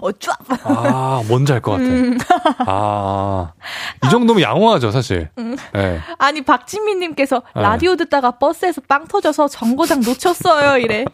[0.00, 0.38] 어, 쭈압.
[0.64, 1.84] 아 뭔지 알 것 같아.
[1.84, 2.18] 음.
[2.66, 5.28] 아이 정도면 양호하죠 사실.
[5.38, 5.56] 음.
[5.76, 6.00] 예.
[6.18, 7.62] 아니, 박진미님께서 네.
[7.62, 10.78] 라디오 듣다가 버스에서 빵 터져서 정거장 놓쳤어요.
[10.78, 11.04] 이래.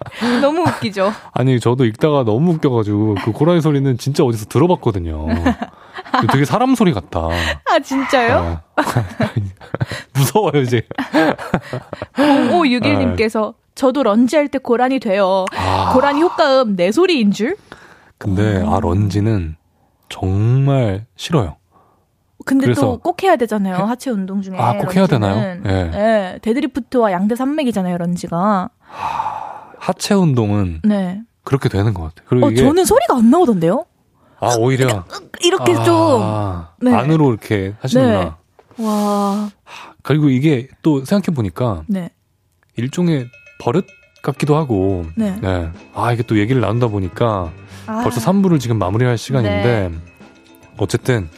[0.41, 1.13] 너무 웃기죠.
[1.33, 5.27] 아니 저도 읽다가 너무 웃겨가지고 그 고라니 소리는 진짜 어디서 들어봤거든요.
[6.33, 7.29] 되게 사람 소리 같다.
[7.71, 8.61] 아, 진짜요?
[8.77, 8.83] 아.
[10.15, 10.83] 무서워요 이제.
[12.15, 15.45] 0561님께서 저도 런지 할 때 고란이 돼요.
[15.57, 15.91] 아.
[15.93, 17.57] 고란이 효과음 내 소리인 줄?
[18.19, 19.57] 근데 아 lunge는
[20.09, 21.57] 정말 싫어요.
[22.45, 23.77] 근데 또 꼭 해야 되잖아요.
[23.87, 24.57] 하체 운동 중에.
[24.57, 25.61] 아, 꼭 해야 되나요?
[25.67, 25.71] 예.
[25.95, 28.71] 예, deadlift와 양대 산맥이잖아요, lunge가.
[29.79, 31.23] 하체 운동은 네.
[31.43, 32.27] 그렇게 되는 것 같아요.
[32.29, 33.85] 그리고 어, 저는 소리가 안 나오던데요?
[34.39, 35.05] 아 오히려
[35.43, 36.89] 이렇게 아, 좀.
[36.89, 36.95] 네.
[36.95, 38.37] 안으로 이렇게 하시는구나.
[38.79, 39.51] 와,
[40.03, 42.11] 그리고 이게 또 생각해 보니까 네.
[42.77, 43.29] 일종의
[43.59, 43.87] 버릇
[44.23, 45.07] 같기도 하고.
[45.17, 45.41] 네.
[45.95, 47.51] 아 이게 또 얘기를 나눈다 보니까
[47.87, 49.93] 아, 벌써 3부를 지금 마무리할 시간인데
[50.77, 51.29] 어쨌든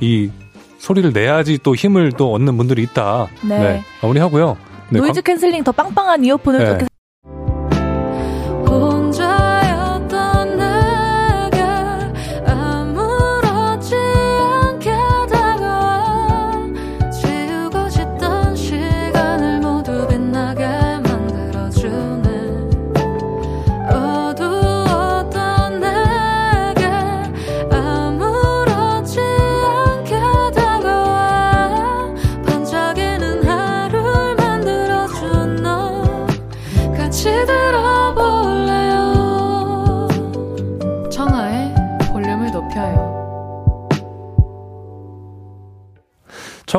[0.00, 0.30] 이
[0.78, 3.26] 소리를 내야지 또 힘을 또 얻는 분들이 있다.
[3.46, 3.82] 네.
[4.02, 4.56] 마무리하고요.
[4.90, 6.86] 네, noise canceling 더 빵빵한 이어폰을 네.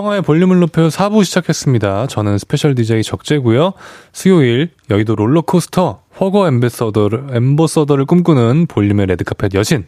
[0.09, 2.07] 청하의 볼륨을 높여 4부 시작했습니다.
[2.07, 3.73] 저는 special DJ 적재고요.
[4.11, 9.85] 수요일 여의도 롤러코스터 허거 ambassador를, ambassador를 꿈꾸는 볼륨의 레드카펫 여신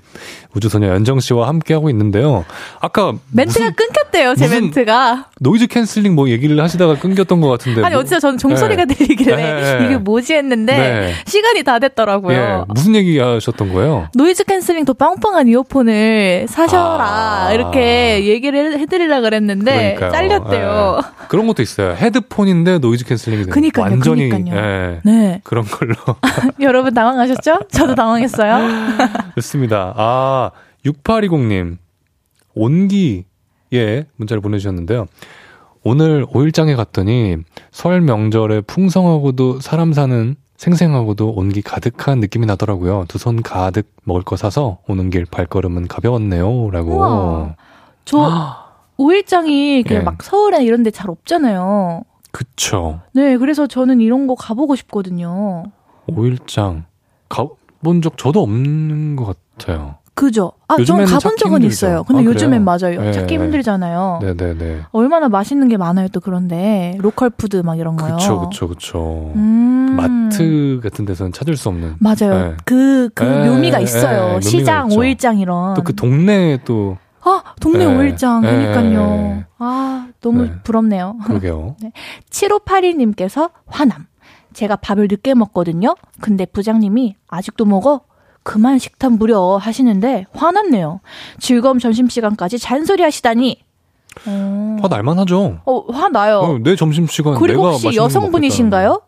[0.56, 2.46] 우주소녀 연정씨와 함께하고 있는데요.
[2.80, 5.28] 아까 멘트가 무슨 끊겼대요, 제 멘트가.
[5.40, 8.94] noise cancelling 뭐 얘기를 하시다가 끊겼던 것 같은데 아니, 뭐- 어디서 저는 종소리가 네.
[8.96, 9.86] 들리길래 네.
[9.86, 11.14] 이게 뭐지 했는데 네.
[11.26, 12.38] 시간이 다 됐더라고요.
[12.38, 14.08] 예, 무슨 얘기 하셨던 거예요?
[14.16, 17.54] noise cancelling 더 빵빵한 이어폰을 사셔라 아.
[17.54, 20.12] 이렇게 얘기를 해드리려 그랬는데 그러니까요.
[20.12, 21.00] 잘렸대요.
[21.04, 21.26] 예.
[21.28, 21.94] 그런 것도 있어요.
[21.96, 24.56] 헤드폰인데 noise cancelling이 되는 그니까요, 완전히 그니까요.
[24.62, 25.96] 예, 네, 그런 걸로
[26.62, 27.62] 여러분 당황하셨죠?
[27.72, 28.58] 저도 당황했어요.
[29.36, 29.94] 좋습니다.
[29.96, 30.52] 아,
[30.86, 31.78] 6820님.
[32.54, 35.08] 온기에 문자를 보내주셨는데요.
[35.84, 37.38] 오늘 5일장에 갔더니
[37.72, 43.06] 설 명절에 풍성하고도 사람 사는 생생하고도 온기 가득한 느낌이 나더라고요.
[43.08, 46.70] 두 손 가득 먹을 거 사서 오는 길 발걸음은 가벼웠네요.
[46.72, 46.96] 라고.
[46.98, 47.56] 우와.
[48.06, 48.56] 저
[49.00, 50.00] 5일장이 이렇게 예.
[50.02, 52.04] 막 서울에 이런 데 잘 없잖아요.
[52.32, 53.00] 그쵸.
[53.14, 55.64] 네, 그래서 저는 이런 거 가보고 싶거든요.
[56.16, 56.86] 오일장
[57.30, 59.96] 가본 적 저도 없는 것 같아요.
[60.14, 60.52] 그죠?
[60.68, 61.68] 아, 전 요즘에는 가본 적은 힘들죠.
[61.68, 62.04] 있어요.
[62.04, 62.64] 근데 아, 요즘엔?
[62.64, 63.02] 맞아요.
[63.02, 63.44] 네, 찾기 네.
[63.44, 64.20] 힘들잖아요.
[64.22, 64.82] 네네 네.
[64.92, 66.96] 얼마나 맛있는 게 많아요, 또 그런데.
[67.00, 68.18] 로컬 푸드 막 이런 거요.
[68.18, 69.32] 그쵸 그쵸 그쵸.
[69.36, 69.96] 음.
[69.96, 71.96] 마트 같은 데서는 찾을 수 없는.
[72.00, 72.50] 맞아요.
[72.50, 72.58] 네.
[72.66, 74.22] 그, 그 네, 묘미가 네, 있어요.
[74.34, 75.00] 묘미가 시장, 있죠.
[75.00, 75.74] 오일장 이런.
[75.76, 77.96] 또 그 동네에 또 아, 동네 네.
[77.96, 78.42] 오일장.
[78.42, 78.52] 네.
[78.52, 79.44] 그러니까요.
[79.60, 80.52] 아, 너무 네.
[80.64, 81.18] 부럽네요.
[81.26, 81.78] 그러게요.
[82.30, 84.06] 7582님께서 화남.
[84.54, 85.96] 제가 밥을 늦게 먹거든요.
[86.20, 88.02] 근데 부장님이 아직도 먹어?
[88.44, 91.00] 그만 식탐 부려 하시는데 화났네요.
[91.40, 93.64] 즐거운 점심시간까지 잔소리 하시다니.
[94.28, 95.60] 어, 화 날만 하죠.
[95.66, 96.40] 어, 화나요.
[96.40, 99.02] 어, 내 점심 시간 그리고 혹시 여성분이신가요?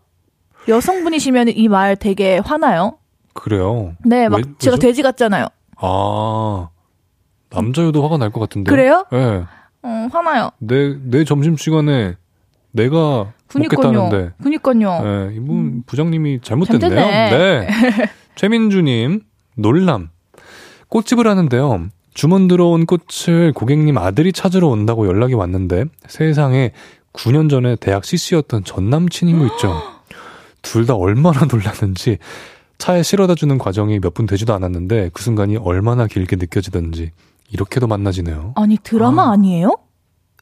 [0.67, 2.97] 여성분이시면 이 말 되게 화나요?
[3.33, 3.95] 그래요.
[4.05, 4.77] 네, 막 왜- 제가?
[4.77, 5.47] 돼지 같잖아요.
[5.77, 6.69] 아
[7.49, 8.69] 남자여도 화가 날 것 같은데.
[8.69, 9.05] 그래요?
[9.11, 9.43] 네.
[9.81, 10.51] 어, 화나요.
[10.59, 12.15] 내, 내 점심시간에
[12.71, 14.09] 내가 그니까요.
[14.41, 15.03] 그니까요.
[15.03, 16.89] 네, 이분 부장님이 잘못됐네요.
[16.89, 17.29] 잘못됐네.
[17.29, 17.67] 네.
[18.35, 19.21] 최민주님,
[19.55, 20.09] 놀람.
[20.89, 21.87] 꽃집을 하는데요.
[22.13, 26.71] 주문 들어온 꽃을 고객님 아들이 찾으러 온다고 연락이 왔는데 세상에
[27.13, 29.81] 9년 전에 대학 CC였던 전 남친인 거 있죠.
[30.61, 32.17] 둘 다 얼마나 놀랐는지
[32.77, 37.11] 차에 실어다 주는 과정이 몇 분 되지도 않았는데 그 순간이 얼마나 길게 느껴지던지
[37.49, 38.53] 이렇게도 만나지네요.
[38.55, 39.35] 아니 드라마 아.
[39.35, 39.75] 니에요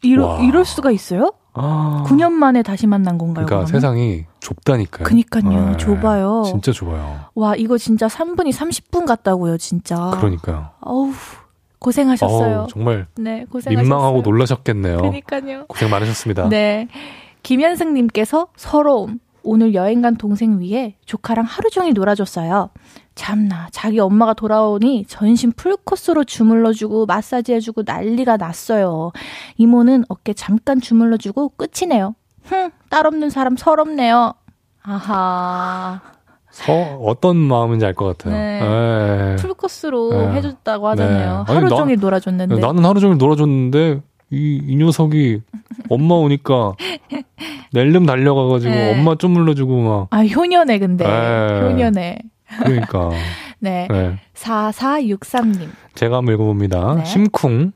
[0.03, 0.39] 이러, 와.
[0.41, 1.33] 이럴 수가 있어요?
[1.53, 2.03] 아.
[2.07, 3.45] 9년 만에 다시 만난 건가요?
[3.45, 3.67] 그러니까 그러면?
[3.67, 5.03] 세상이 좁다니까요.
[5.03, 5.71] 그니까요.
[5.71, 5.77] 네.
[5.77, 6.43] 좁아요.
[6.45, 7.25] 진짜 좁아요.
[7.35, 10.11] 와 이거 진짜 3분이 30분 같다고요, 진짜.
[10.15, 10.69] 그러니까요.
[10.79, 11.11] 어우
[11.79, 12.59] 고생하셨어요.
[12.61, 13.81] 어우, 정말 네, 고생하셨어요.
[13.81, 14.97] 민망하고 놀라셨겠네요.
[14.97, 15.65] 그러니까요.
[15.67, 16.47] 고생 많으셨습니다.
[16.49, 16.87] 네.
[17.43, 19.19] 김현승님께서 서러움.
[19.43, 22.69] 오늘 여행 간 동생 위에 조카랑 하루 종일 놀아줬어요.
[23.15, 29.11] 참나, 자기 엄마가 돌아오니 전신 풀코스로 주물러주고 마사지해주고 난리가 났어요.
[29.57, 32.15] 이모는 어깨 잠깐 주물러주고 끝이네요.
[32.45, 34.33] 흥, 딸 없는 사람 서럽네요.
[34.83, 36.01] 아하.
[36.49, 38.33] 서, 어떤 마음인지 알 것 같아요.
[38.33, 38.59] 네.
[38.61, 39.35] 예.
[39.37, 40.31] 풀코스로 네.
[40.37, 41.45] 해줬다고 하잖아요.
[41.47, 41.53] 네.
[41.53, 42.59] 하루 나- 종일 놀아줬는데.
[42.59, 44.01] 나는 하루 종일 놀아줬는데
[44.31, 45.41] 이, 이 녀석이
[45.89, 46.73] 엄마 오니까
[47.73, 48.91] 낼름 달려가가지고 네.
[48.99, 51.05] 엄마 좀 물러주고 막 아, 효녀네, 근데.
[51.05, 51.61] 네.
[51.61, 52.19] 효녀네.
[52.59, 53.11] 그러니까
[53.59, 53.87] 네.
[53.89, 54.19] 네.
[54.35, 55.69] 4463님.
[55.95, 56.95] 제가 한번 읽어봅니다.
[56.95, 57.05] 네.
[57.05, 57.71] 심쿵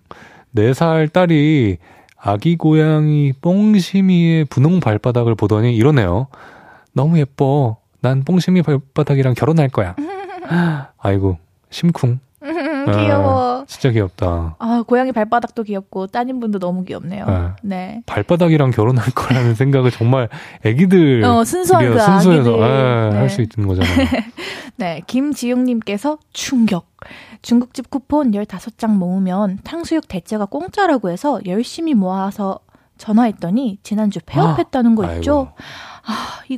[0.55, 1.77] 4살 딸이
[2.17, 6.27] 아기 고양이 뽕심이의 분홍 발바닥을 보더니 이러네요.
[6.93, 7.77] 너무 예뻐.
[8.01, 9.95] 난 뽕심이 발바닥이랑 결혼할 거야.
[10.97, 11.37] 아이고
[11.69, 12.19] 심쿵.
[12.91, 13.65] 귀여워.
[13.67, 14.55] 진짜 귀엽다.
[14.59, 17.55] 아, 고양이 발바닥도 귀엽고 따님분도 너무 귀엽네요.
[17.61, 18.01] 네.
[18.05, 20.29] 발바닥이랑 결혼할 거라는 생각을 정말
[20.63, 23.09] 애기들 어, 순수한 그 순수해서 아기들.
[23.11, 23.17] 네.
[23.17, 24.07] 할수 있는 거잖아요.
[24.77, 26.87] 네, 김지용님께서 충격.
[27.41, 32.59] 중국집 쿠폰 15장 모으면 탕수육 대짜가 공짜라고 해서 열심히 모아서
[32.97, 35.51] 전화했더니 지난주 폐업했다는 거 있죠?
[35.55, 35.94] 아, 이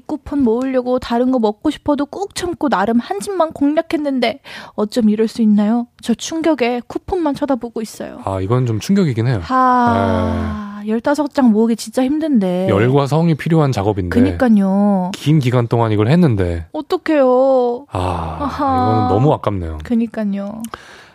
[0.05, 4.39] 쿠폰 모으려고 다른 거 먹고 싶어도 꾹 참고 나름 한 집만 공략했는데
[4.75, 5.87] 어쩜 이럴 수 있나요?
[6.01, 8.19] 저 충격에 쿠폰만 쳐다보고 있어요.
[8.25, 9.39] 아 이건 좀 충격이긴 해요.
[9.41, 12.67] 하, 15장 모으기 진짜 힘든데.
[12.69, 14.37] 열과 성이 필요한 작업인데 네.
[14.37, 15.11] 그니까요.
[15.13, 17.85] 긴 기간 동안 이걸 했는데 어떡해요.
[17.91, 18.65] 아 아하.
[18.65, 19.79] 이거는 너무 아깝네요.
[19.83, 20.61] 그니까요.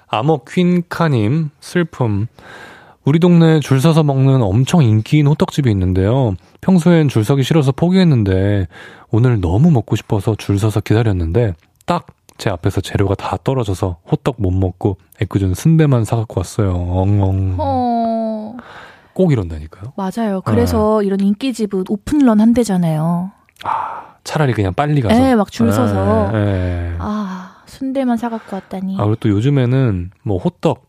[0.08, 2.26] 암흑 퀸카님 슬픔.
[3.04, 6.34] 우리 동네에 줄 서서 먹는 엄청 인기인 호떡집이 있는데요.
[6.60, 8.68] 평소엔 줄 서기 싫어서 포기했는데
[9.10, 11.54] 오늘 너무 먹고 싶어서 줄 서서 기다렸는데
[11.86, 12.06] 딱
[12.38, 16.70] 제 앞에서 재료가 다 떨어져서 호떡 못 먹고 애꿎은 순대만 사갖고 왔어요.
[16.72, 17.56] 엉엉.
[17.58, 18.56] 어,
[19.12, 19.92] 꼭 이런다니까요.
[19.96, 20.40] 맞아요.
[20.40, 21.06] 그래서 네.
[21.06, 23.30] 이런 인기집은 오픈런 한대잖아요.
[24.24, 25.20] 차라리 그냥 빨리 가서.
[25.20, 26.30] 네, 막 줄 서서.
[26.34, 26.96] 예, 예.
[26.98, 28.94] 아, 순대만 사갖고 왔다니.
[28.98, 30.88] 아, 그리고 또 요즘에는 뭐 호떡,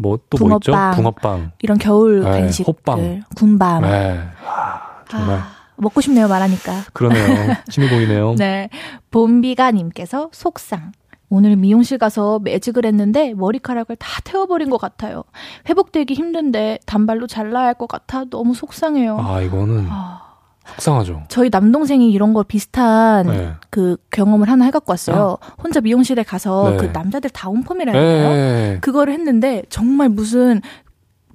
[0.00, 0.72] 뭐 또 뭐 있죠?
[0.94, 1.52] 붕어빵.
[1.60, 2.72] 이런 겨울 네, 간식들.
[2.72, 3.22] 호빵.
[3.36, 3.82] 군밤.
[3.82, 4.20] 네.
[4.46, 4.80] 아,
[5.10, 6.84] 정말 아, 먹고 싶네요, 말하니까.
[6.92, 7.54] 그러네요.
[7.68, 8.34] 침이 보이네요.
[8.36, 8.68] 네.
[9.10, 10.92] 봄비가님께서 속상.
[11.30, 15.24] 오늘 미용실 가서 매직을 했는데 머리카락을 다 태워버린 것 같아요.
[15.68, 19.18] 회복되기 힘든데 단발로 잘라야 할 것 같아 너무 속상해요.
[19.20, 20.27] 아, 이거는 아,
[20.74, 21.24] 속상하죠.
[21.28, 23.52] 저희 남동생이 이런 거 비슷한 네.
[23.70, 25.38] 그 경험을 하나 해갖고 왔어요.
[25.62, 26.76] 혼자 미용실에 가서 네.
[26.76, 28.36] 그 남자들 다운펌이라 예, 해야 되나요?
[28.36, 28.78] 예.
[28.80, 30.60] 그거를 했는데 정말 무슨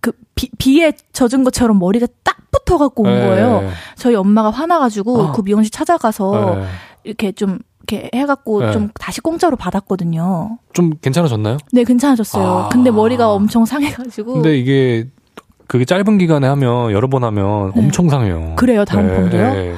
[0.02, 3.62] 그 비, 비에 젖은 것처럼 머리가 딱 붙어갖고 온 예, 거예요.
[3.64, 3.70] 예.
[3.96, 5.32] 저희 엄마가 화나가지고 아.
[5.32, 6.66] 그 미용실 찾아가서 예.
[7.04, 8.72] 이렇게 좀 이렇게 해갖고 네.
[8.72, 10.58] 좀 다시 공짜로 받았거든요.
[10.74, 11.58] 좀 괜찮아졌나요?
[11.72, 12.48] 네, 괜찮아졌어요.
[12.48, 12.70] 아.
[12.70, 14.34] 근데 머리가 엄청 상해가지고.
[14.34, 15.10] 근데 이게
[15.74, 17.82] 그게 짧은 기간에 하면 여러 번 하면 네.
[17.82, 18.54] 엄청 상해요.
[18.58, 19.54] 그래요, 다운펌도요?
[19.54, 19.74] 네.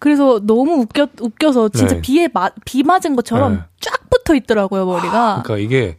[0.00, 2.00] 그래서 너무 웃겨, 웃겨서 진짜 네.
[2.00, 3.60] 비에 마, 비 맞은 것처럼 네.
[3.80, 5.44] 쫙 붙어 있더라고요, 머리가.
[5.44, 5.96] 그러니까 이게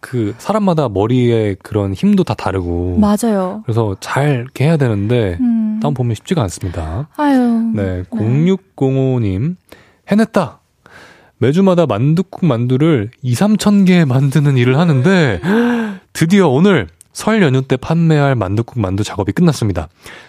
[0.00, 3.62] 그 사람마다 머리에 그런 힘도 다 다르고 맞아요.
[3.66, 5.80] 그래서 잘 이렇게 해야 되는데 음.
[5.82, 7.08] 다운 보면 쉽지가 않습니다.
[7.18, 7.38] 아유.
[7.74, 9.56] 네, 0605님
[10.10, 10.60] 해냈다.
[11.36, 15.42] 매주마다 만두국 만두를 2, 3천 개 만드는 일을 하는데
[16.14, 19.88] 드디어 오늘 설 연휴 때 판매할 만두국 만두 작업이 끝났습니다.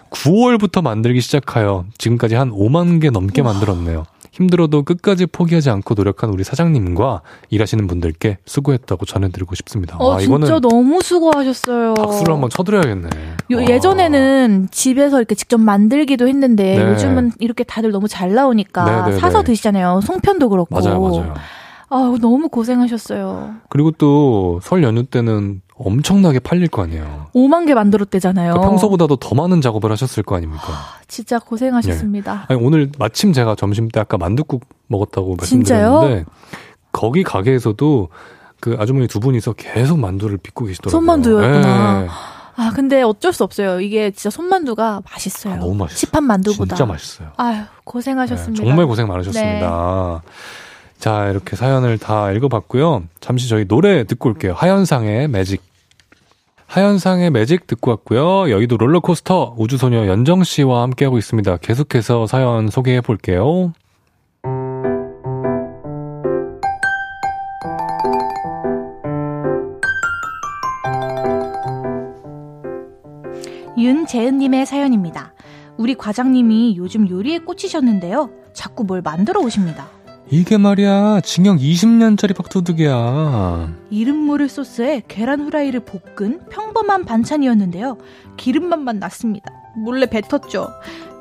[0.10, 4.06] 9월부터 만들기 시작하여 지금까지 한 5만 개 넘게 만들었네요.
[4.32, 7.22] 힘들어도 끝까지 포기하지 않고 노력한 우리 사장님과
[7.52, 9.98] 일하시는 분들께 수고했다고 전해드리고 싶습니다.
[10.00, 11.94] 어, 아, 진짜 너무 수고하셨어요.
[11.94, 13.08] 박수를 한번 쳐드려야겠네.
[13.52, 13.64] 요, 와.
[13.68, 16.90] 예전에는 집에서 이렇게 직접 만들기도 했는데 네.
[16.92, 19.52] 요즘은 이렇게 다들 너무 잘 나오니까 네, 네, 사서 네.
[19.52, 20.02] 드시잖아요.
[20.04, 20.74] 송편도 그렇고.
[20.82, 21.34] 맞아요, 맞아요.
[21.92, 23.58] 아우, 너무 고생하셨어요.
[23.70, 27.28] 그리고 또 설 연휴 때는 엄청나게 팔릴 거 아니에요.
[27.34, 28.52] 5만 개 만들었대잖아요.
[28.52, 30.64] 그러니까 평소보다도 더 많은 작업을 하셨을 거 아닙니까?
[31.08, 32.48] 진짜 고생하셨습니다.
[32.50, 35.92] 아니, 오늘 마침 제가 점심 때 아까 만둣국 먹었다고 진짜요?
[35.92, 36.30] 말씀드렸는데
[36.92, 38.10] 거기 가게에서도
[38.60, 41.00] 그 아주머니 두 분이서 계속 만두를 빚고 계시더라고요.
[41.00, 42.02] 손만두였구나.
[42.02, 42.08] 네.
[42.58, 43.80] 아, 근데 어쩔 수 없어요.
[43.80, 45.54] 이게 진짜 손만두가 맛있어요.
[45.54, 45.98] 아, 너무 맛있어요.
[45.98, 46.76] 시판 만두보다.
[46.76, 47.30] 진짜 맛있어요.
[47.38, 48.62] 아유, 고생하셨습니다.
[48.62, 50.22] 네, 정말 고생 많으셨습니다.
[51.00, 53.04] 자, 이렇게 사연을 다 읽어봤고요.
[53.22, 54.54] 잠시 저희 노래 듣고 올게요.
[54.58, 55.69] 하현상의 매직.
[56.70, 58.52] 하현상의 매직 듣고 왔고요.
[58.52, 61.58] 여의도 롤러코스터 우주소녀 연정 씨와 함께하고 있습니다.
[61.58, 63.74] 계속해서 사연 소개해 볼게요.
[73.76, 75.34] 윤재은님의 사연입니다.
[75.76, 78.30] 우리 과장님이 요즘 요리에 꽂히셨는데요.
[78.54, 79.88] 자꾸 뭘 만들어 오십니다.
[80.32, 83.74] 이게 말이야, 징역 20년짜리 밥도둑이야.
[83.90, 87.98] 이름 모를 소스에 계란 후라이를 볶은 평범한 반찬이었는데요.
[88.38, 89.52] 기름맛만 났습니다.
[89.76, 90.70] 몰래 뱉었죠.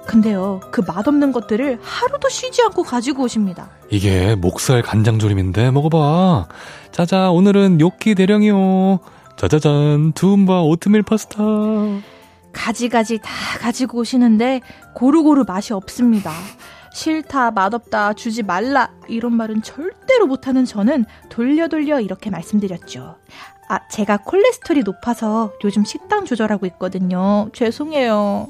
[0.07, 3.71] 근데요, 그 맛없는 것들을 하루도 쉬지 않고 가지고 오십니다.
[3.91, 6.49] 이게 목살 간장조림인데 먹어봐.
[6.93, 8.99] 짜자, 오늘은 요끼 대령이요.
[9.37, 11.43] 짜자잔, 두움바 오트밀 파스타.
[12.53, 14.61] 가지가지 다 가지고 오시는데
[14.95, 16.33] 고루고루 맛이 없습니다.
[16.93, 23.17] 싫다, 맛없다, 주지 말라 이런 말은 절대로 못하는 저는 돌려 돌려 이렇게 말씀드렸죠.
[23.69, 27.51] 아, 제가 콜레스테롤이 높아서 요즘 식단 조절하고 있거든요.
[27.53, 28.49] 죄송해요.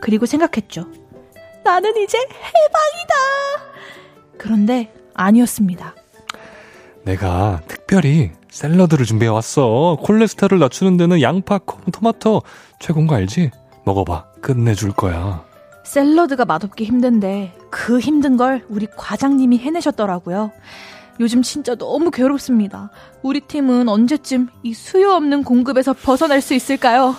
[0.00, 0.86] 그리고 생각했죠.
[1.62, 3.14] 나는 이제 해방이다.
[4.38, 5.94] 그런데 아니었습니다.
[7.04, 9.96] 내가 특별히 샐러드를 준비해 왔어.
[10.02, 12.42] 콜레스테롤 낮추는 데는 양파, 콩, 토마토
[12.80, 13.50] 최고인 거 알지?
[13.84, 14.26] 먹어봐.
[14.40, 15.44] 끝내줄 거야.
[15.94, 20.50] 샐러드가 맛없기 힘든데 그 힘든 걸 우리 과장님이 해내셨더라고요.
[21.20, 22.90] 요즘 진짜 너무 괴롭습니다.
[23.22, 27.14] 우리 팀은 언제쯤 이 수요 없는 공급에서 벗어날 수 있을까요?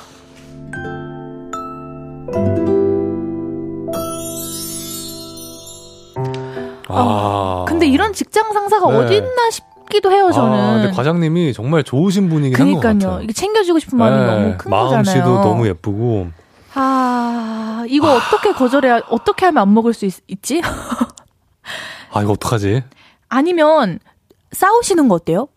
[6.90, 7.64] 아.
[7.70, 8.98] 근데 이런 직장 상사가 네.
[8.98, 10.60] 어디 있나 싶기도 해요, 저는.
[10.60, 13.00] 아, 근데 과장님이 정말 좋으신 분이긴 한것 그니까요.
[13.00, 13.24] 같아요.
[13.24, 15.44] 이게 챙겨주고 싶은 마음이 네, 너무 큰 마음씨도 거잖아요.
[15.44, 16.28] 너무 예쁘고.
[16.76, 20.62] 아, 이거 어떻게 거절해야, 어떻게 하면 안 먹을 수 있, 있지?
[22.12, 22.84] 아, 이거 어떡하지?
[23.30, 24.00] 아니면
[24.52, 25.48] 싸우시는 거 어때요?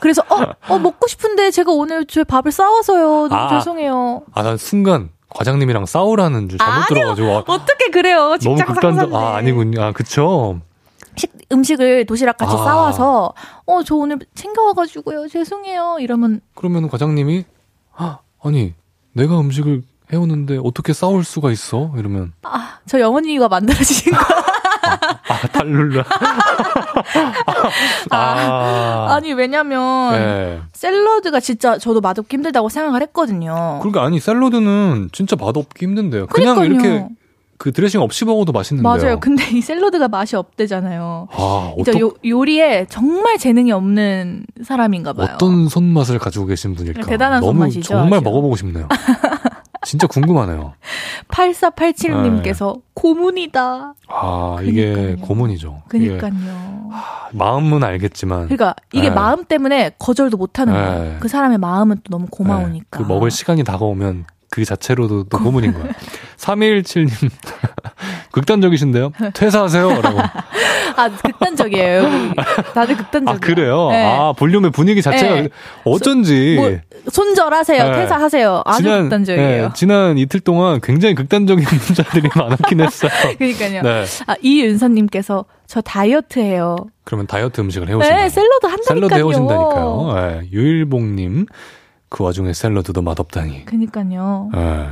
[0.00, 3.28] 그래서 어, 어 먹고 싶은데 제가 오늘 제 밥을 싸워서요.
[3.28, 3.48] 너무 아.
[3.58, 4.22] 죄송해요.
[4.32, 7.14] 아, 난 순간 과장님이랑 싸우라는 줄 잘못 아니요.
[7.14, 7.28] 들어가지고.
[7.52, 8.36] 아, 어떻게 그래요?
[8.42, 9.12] 너무 극단적.
[9.14, 9.82] 아, 아니군요.
[9.82, 10.60] 아, 그쵸.
[11.16, 12.58] 식, 음식을 도시락 같이 아.
[12.58, 13.34] 싸와서
[13.66, 15.28] 어 저 오늘 챙겨와가지고요.
[15.28, 15.96] 죄송해요.
[16.00, 17.44] 이러면 그러면 과장님이,
[17.96, 18.74] 아, 아니,
[19.12, 21.92] 내가 음식을 해오는데 어떻게 싸울 수가 있어?
[21.96, 24.18] 이러면, 아 저 영원이가 만들어주신 거.
[25.28, 26.02] 아, 탈룰라.
[28.10, 30.60] 아, 아 니 왜냐면 네.
[30.72, 33.78] 샐러드가 진짜 저도 맛없기 힘들다고 생각을 했거든요.
[33.82, 36.26] 그러니까 아니 샐러드는 진짜 맛없기 힘든데요.
[36.28, 36.88] 그냥 그러니까요.
[36.90, 37.08] 이렇게
[37.58, 38.88] 그 드레싱 없이 먹어도 맛있는데요.
[38.88, 39.20] 맞아요.
[39.20, 41.26] 근데 이 샐러드가 맛이 없대잖아요.
[41.32, 45.28] 아, 어떠, 요, 요리에 정말 재능이 없는 사람인가 봐요.
[45.34, 47.02] 어떤 손맛을 가지고 계신 분일까?
[47.06, 48.24] 대단한 너무 손맛이죠, 정말 아주.
[48.24, 48.86] 먹어보고 싶네요.
[49.88, 50.74] 진짜 궁금하네요.
[51.28, 53.94] 8487님께서 고문이다.
[54.08, 55.26] 아, 이게 그러니까요.
[55.26, 55.82] 고문이죠.
[55.94, 56.90] 이게 그니까요.
[57.32, 59.14] 마음은 알겠지만 그러니까 이게 네.
[59.14, 60.78] 마음 때문에 거절도 못 하는 네.
[60.78, 61.16] 거예요.
[61.20, 62.98] 그 사람의 마음은 또 너무 고마우니까.
[62.98, 65.84] 네, 그 먹을 시간이 다가오면 그 자체로도 또 고문인 거야.
[66.36, 67.30] 3217님
[68.32, 69.12] 극단적이신데요?
[69.32, 70.02] 퇴사하세요.
[70.02, 70.18] 라고.
[70.96, 72.02] 아 극단적이에요.
[72.74, 73.36] 다들 극단적이에요.
[73.36, 73.88] 아, 그래요?
[73.90, 74.04] 네.
[74.04, 75.48] 아, 볼륨의 분위기 자체가 네.
[75.84, 76.56] 어쩐지.
[76.58, 76.78] 뭐,
[77.10, 77.84] 손절하세요.
[77.90, 77.92] 네.
[77.92, 78.62] 퇴사하세요.
[78.64, 79.68] 아주 극단적이에요.
[79.68, 83.10] 네, 지난 이틀 동안 굉장히 극단적인 문자들이 많았긴 했어요.
[83.38, 83.82] 그러니까요.
[83.82, 84.04] 네.
[84.26, 86.76] 아, 이윤서님께서 저 다이어트 해요.
[87.04, 88.16] 그러면 다이어트 음식을 해오신다.
[88.16, 88.94] 네, 샐러드 한다니까요.
[88.96, 90.12] 샐러드 해오신다니까요.
[90.14, 91.46] 네, 유일봉님,
[92.08, 93.64] 그 와중에 샐러드도 맛없다니.
[93.66, 94.50] 그니까요.
[94.54, 94.88] 네,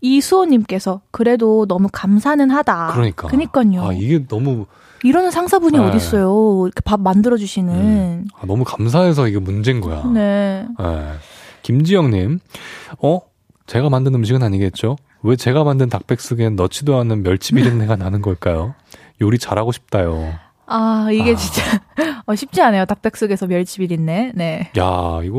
[0.00, 2.90] 이수호님께서 그래도 너무 감사는 하다.
[2.92, 3.28] 그러니까.
[3.28, 3.88] 그니까요.
[3.88, 4.66] 아, 이게 너무,
[5.04, 5.84] 이러는 상사분이 네.
[5.84, 6.66] 어딨어요.
[6.66, 7.74] 이렇게 밥 만들어주시는.
[7.74, 10.04] 음, 아, 너무 감사해서 이게 문제인 거야.
[10.12, 10.66] 네.
[10.78, 11.12] 네.
[11.62, 12.40] 김지영님,
[13.00, 13.20] 어?
[13.66, 14.96] 제가 만든 음식은 아니겠죠?
[15.22, 18.74] 왜 제가 만든 닭백숙엔 넣지도 않은 멸치 비린내가 나는 걸까요?
[19.20, 20.34] 요리 잘하고 싶다요.
[20.66, 21.36] 아, 이게 아.
[21.36, 21.62] 진짜
[22.26, 22.84] 어, 쉽지 않아요.
[22.84, 24.32] 닭백숙에서 멸치 비린내.
[24.34, 24.70] 네.
[24.78, 25.38] 야, 이거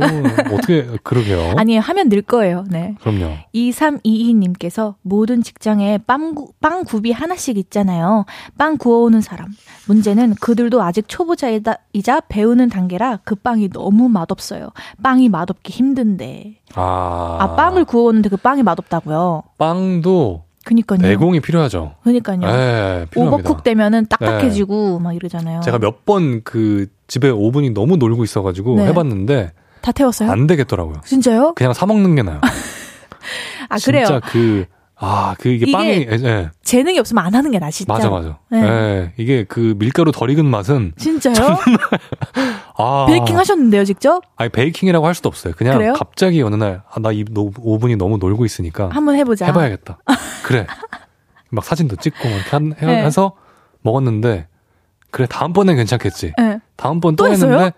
[0.51, 1.53] 어떻게 그러게요.
[1.57, 2.65] 아니, 하면 늘 거예요.
[2.69, 2.95] 네.
[3.01, 3.37] 그럼요.
[3.55, 8.25] 2322님께서 모든 직장에 빵, 구, 빵 굽이 하나씩 있잖아요.
[8.57, 9.47] 빵 구워오는 사람.
[9.87, 14.69] 문제는 그들도 아직 초보자이다, 이자 배우는 단계라 그 빵이 너무 맛없어요.
[15.01, 16.59] 빵이 맛없기 힘든데.
[16.75, 19.43] 아, 아, 빵을 구워오는데 그 빵이 맛없다고요?
[19.57, 20.99] 빵도 그니까요.
[21.01, 21.95] 내공이 필요하죠.
[22.03, 22.39] 그니까요.
[22.39, 23.21] 네, 필요합니다.
[23.49, 25.61] 오버쿡 되면은 딱딱해지고 막 이러잖아요.
[25.61, 28.87] 제가 몇 번 그 집에 오븐이 너무 놀고 있어가지고 네.
[28.87, 29.51] 해봤는데
[29.81, 30.31] 다 태웠어요?
[30.31, 31.01] 안 되겠더라고요.
[31.05, 31.53] 진짜요?
[31.55, 32.39] 그냥 사 먹는 게 나요.
[33.69, 34.05] 아, 그래요.
[34.05, 36.49] 진짜 그, 아, 그 이게 이게 빵이, 예, 예.
[36.63, 37.91] 재능이 없으면 안 하는 게 나, 진짜.
[37.93, 38.37] 맞아, 맞아.
[38.51, 38.61] 네.
[38.63, 41.35] 예, 이게 그 밀가루 덜 익은 맛은, 진짜요?
[42.77, 43.05] 아.
[43.07, 44.21] 베이킹 하셨는데요, 직접?
[44.35, 45.53] 아니, 베이킹이라고 할 수도 없어요.
[45.57, 45.93] 그냥 그래요?
[45.97, 49.45] 갑자기 어느 날, 아, 나 이 오븐이 너무 놀고 있으니까 한번 해 보자.
[49.45, 49.99] 해 봐야겠다.
[50.43, 50.67] 그래.
[51.49, 53.03] 막 사진도 찍고 막 이렇게 한- 해- 네.
[53.05, 53.33] 해서
[53.81, 54.47] 먹었는데,
[55.11, 56.33] 그래, 다음번엔 괜찮겠지.
[56.37, 56.59] 네.
[56.75, 57.31] 다음번 또, 또?
[57.31, 57.73] 했는데,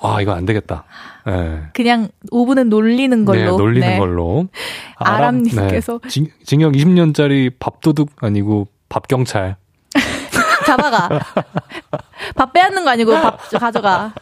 [0.00, 0.84] 아, 이거 안 되겠다.
[1.26, 1.62] 예.
[1.74, 3.38] 그냥 오븐은 놀리는 걸로.
[3.38, 3.98] 네, 놀리는 네.
[3.98, 4.46] 걸로.
[4.96, 5.98] 아람님께서.
[6.02, 6.08] 네.
[6.08, 9.56] 징, 징역 20년짜리 밥도둑 아니고 밥경찰.
[10.68, 11.08] 잡아가.
[12.36, 14.12] 밥 빼앗는 거 아니고 밥 가져가.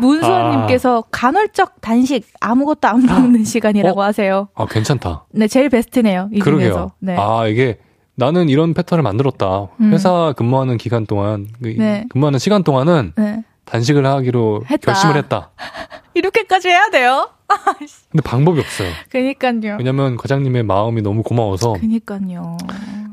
[0.00, 4.04] 문수아님께서 간헐적 단식 아무것도 안 먹는 시간이라고 어?
[4.04, 4.48] 하세요.
[4.54, 5.24] 아, 괜찮다.
[5.32, 6.28] 네, 제일 베스트네요.
[6.32, 6.68] 이 그러게요.
[6.68, 6.92] 중에서.
[7.00, 7.16] 네.
[7.18, 7.78] 아, 이게
[8.14, 9.68] 나는 이런 패턴을 만들었다.
[9.80, 9.92] 음.
[9.92, 12.04] 회사 근무하는 기간 동안, 그 네.
[12.10, 13.42] 근무하는 시간 동안은 네.
[13.64, 14.92] 단식을 하기로 했다.
[14.92, 15.50] 결심을 했다.
[16.14, 17.30] 이렇게까지 해야 돼요?
[18.10, 18.88] 근데 방법이 없어요.
[19.10, 19.76] 그니까요.
[19.78, 22.56] 왜냐면 과장님의 마음이 너무 고마워서 그니까요.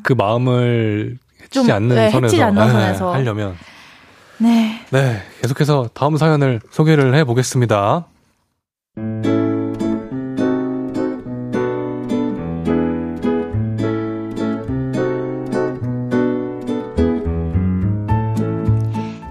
[0.04, 1.18] 그 마음을
[1.52, 3.14] 해치지 좀, 않는 네, 선에서, 해치지 않는 네, 선에서.
[3.14, 3.56] 하려면
[4.38, 4.80] 네.
[4.90, 8.08] 네 계속해서 다음 사연을 소개를 해 보겠습니다.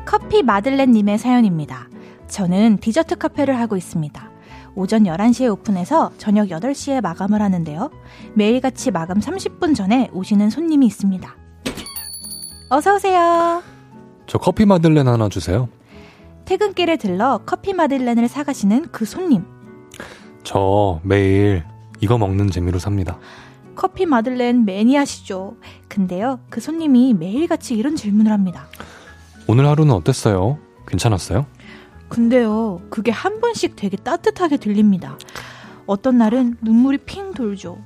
[0.04, 1.88] 커피 마들렌 님의 사연입니다.
[2.28, 4.30] 저는 디저트 카페를 하고 있습니다.
[4.76, 7.90] 오전 11시에 오픈해서 저녁 8시에 마감을 하는데요.
[8.34, 11.36] 매일같이 마감 30분 전에 오시는 손님이 있습니다.
[12.72, 13.62] 어서 오세요.
[14.28, 15.68] 저 커피 마들렌 하나 주세요.
[16.44, 19.44] 퇴근길에 들러 커피 마들렌을 사가시는 그 손님.
[20.44, 21.64] 저 매일
[22.00, 23.18] 이거 먹는 재미로 삽니다.
[23.74, 25.56] 커피 마들렌 매니아시죠.
[25.88, 28.66] 근데요, 그 손님이 매일같이 이런 질문을 합니다.
[29.48, 30.58] 오늘 하루는 어땠어요?
[30.86, 31.46] 괜찮았어요?
[32.08, 35.18] 근데요, 그게 한 번씩 되게 따뜻하게 들립니다.
[35.86, 37.78] 어떤 날은 눈물이 핑 돌죠.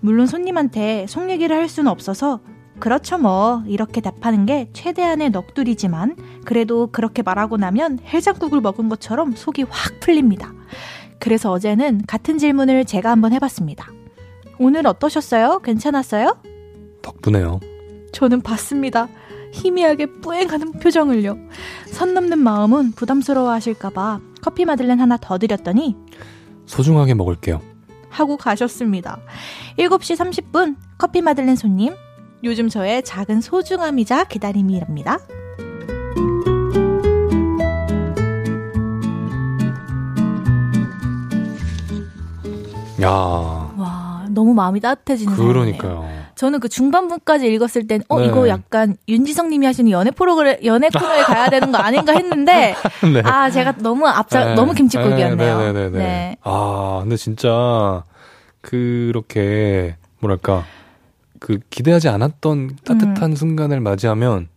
[0.00, 2.40] 물론 손님한테 속 얘기를 할 수는 없어서
[2.80, 9.64] 그렇죠 뭐 이렇게 답하는 게 최대한의 넋두리지만 그래도 그렇게 말하고 나면 해장국을 먹은 것처럼 속이
[9.68, 10.52] 확 풀립니다.
[11.18, 13.88] 그래서 어제는 같은 질문을 제가 한번 해봤습니다.
[14.58, 15.60] 오늘 어떠셨어요?
[15.60, 16.38] 괜찮았어요?
[17.02, 17.60] 덕분에요.
[18.12, 19.08] 저는 봤습니다.
[19.52, 21.36] 희미하게 뿌앵하는 표정을요.
[21.86, 25.96] 선 넘는 마음은 부담스러워 하실까봐 커피 마들렌 하나 더 드렸더니
[26.66, 27.60] 소중하게 먹을게요.
[28.08, 29.20] 하고 가셨습니다.
[29.78, 31.94] 7시 30분 커피 마들렌 손님.
[32.44, 35.18] 요즘 저의 작은 소중함이자 기다림이랍니다.
[43.02, 45.34] 야, 와, 너무 마음이 따뜻해지는.
[45.34, 46.08] 그러니까요.
[46.34, 48.26] 저는 그 중반부까지 읽었을 땐, 어, 네.
[48.26, 52.74] 이거 약간 윤지성 님이 하시는 연애 프로그램, 연애 코너에 가야 되는 거 아닌가 했는데,
[53.12, 53.22] 네.
[53.24, 54.54] 아, 제가 너무 앞자, 네.
[54.54, 55.58] 너무 김치국이었네요.
[55.58, 55.98] 네, 네, 네, 네.
[55.98, 56.36] 네.
[56.42, 58.04] 아, 근데 진짜
[58.60, 60.64] 그렇게 뭐랄까
[61.40, 64.48] 그 기대하지 않았던 따뜻한 순간을 맞이하면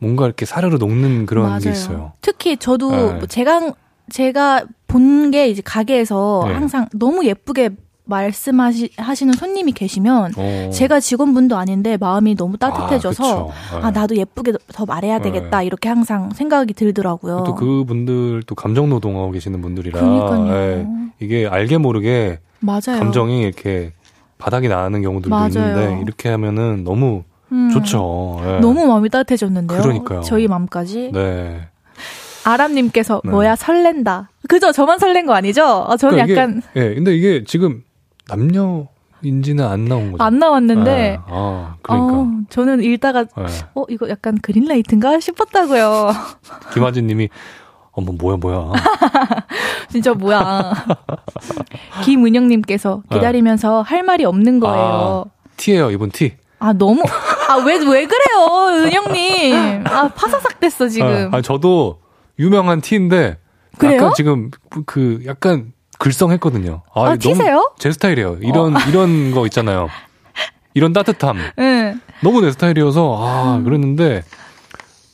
[0.00, 1.60] 뭔가 이렇게 사르르 녹는 그런 맞아요.
[1.60, 2.12] 게 있어요.
[2.20, 3.12] 특히 저도 네.
[3.14, 3.72] 뭐 제가
[4.10, 6.54] 제가 본 게 이제 가게에서 네.
[6.54, 7.70] 항상 너무 예쁘게
[8.06, 10.70] 말씀하시 하시는 손님이 계시면 어.
[10.72, 13.76] 제가 직원분도 아닌데 마음이 너무 따뜻해져서 아, 그쵸.
[13.86, 14.00] 아, 네.
[14.00, 17.44] 나도 예쁘게 더 말해야 되겠다 이렇게 항상 생각이 들더라고요.
[17.46, 20.00] 또 그분들 또 감정 노동하고 계시는 분들이라.
[20.48, 20.86] 예,
[21.20, 22.98] 이게 알게 모르게 맞아요.
[22.98, 23.92] 감정이 이렇게
[24.40, 25.48] 바닥이 나는 경우들도 맞아요.
[25.48, 27.22] 있는데 이렇게 하면은 너무
[27.52, 28.40] 음, 좋죠.
[28.44, 28.60] 예.
[28.60, 29.80] 너무 마음이 따뜻해졌는데요.
[29.80, 30.22] 그러니까요.
[30.22, 31.10] 저희 마음까지.
[31.12, 31.68] 네.
[32.44, 33.30] 아람님께서 네.
[33.30, 34.30] 뭐야 설렌다.
[34.48, 34.72] 그죠?
[34.72, 35.64] 저만 설렌 거 아니죠?
[35.64, 37.82] 어, 저는 그러니까 약간 예, 근데 이게 지금
[38.28, 38.86] 남녀
[39.22, 40.24] 인지는 안 나온 거죠.
[40.24, 42.14] 안 나왔는데 예, 아, 그러니까.
[42.14, 43.44] 어, 저는 읽다가 예.
[43.74, 46.12] 어 이거 약간 그린라이트인가 싶었다고요.
[46.72, 47.28] 김하진 님이
[48.00, 48.72] 어머 뭐야 뭐야.
[49.92, 50.72] 진짜 뭐야.
[52.04, 55.26] 김은영님께서 기다리면서 할 말이 없는 거예요.
[55.56, 56.32] 티예요, 이분 티.
[56.58, 57.02] 아, 너무
[57.48, 59.84] 아왜왜 그래요, 은영님.
[59.86, 61.30] 아 파사삭 됐어 지금.
[61.32, 62.00] 아, 아니, 저도
[62.38, 63.38] 유명한 티인데
[63.78, 63.96] 그래요?
[63.96, 66.82] 약간 지금 그- 그 약간 글썽했거든요.
[66.94, 67.70] 아, 아, 너무 튀세요?
[67.78, 68.38] 제 스타일이에요.
[68.42, 69.88] 이런 이런 거 있잖아요.
[70.72, 71.38] 이런 따뜻함.
[71.58, 72.00] 응.
[72.22, 74.39] 너무 내 스타일이어서 아 그랬는데 음.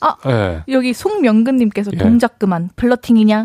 [0.01, 0.16] 아.
[0.26, 0.62] 예.
[0.68, 1.99] 여기 송명근님께서 예.
[1.99, 3.44] 동작 그만 플러팅이냐?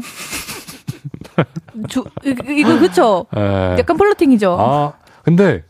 [1.87, 3.25] 주, 이거, 그쵸?
[3.35, 3.77] 예.
[3.79, 4.57] 약간 플러팅이죠.
[4.59, 4.93] 아
[5.23, 5.63] 근데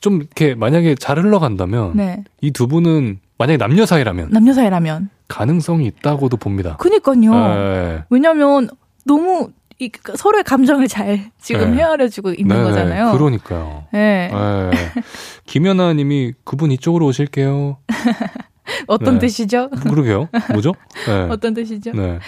[0.00, 2.24] 좀 이렇게 만약에 잘 흘러간다면 네.
[2.40, 5.10] 이두 분은 만약에 남녀 사이라면 남녀 사이라면.
[5.28, 6.76] 가능성이 있다고도 봅니다.
[6.76, 7.34] 그니까요.
[7.34, 8.04] 예.
[8.10, 8.68] 왜냐면
[9.04, 11.78] 너무 이, 그 서로의 감정을 잘 지금 네.
[11.78, 13.12] 헤아려주고 있는 네네, 거잖아요.
[13.12, 13.86] 그러니까요.
[13.92, 14.30] 네.
[14.32, 15.02] 예.
[15.46, 17.78] 김연아 님이 그분 이쪽으로 오실게요.
[18.86, 19.26] 어떤 네.
[19.26, 19.70] 뜻이죠?
[19.70, 20.28] 그러게요.
[20.52, 20.72] 뭐죠?
[21.06, 21.22] 네.
[21.30, 21.92] 어떤 뜻이죠?
[21.92, 22.18] 네.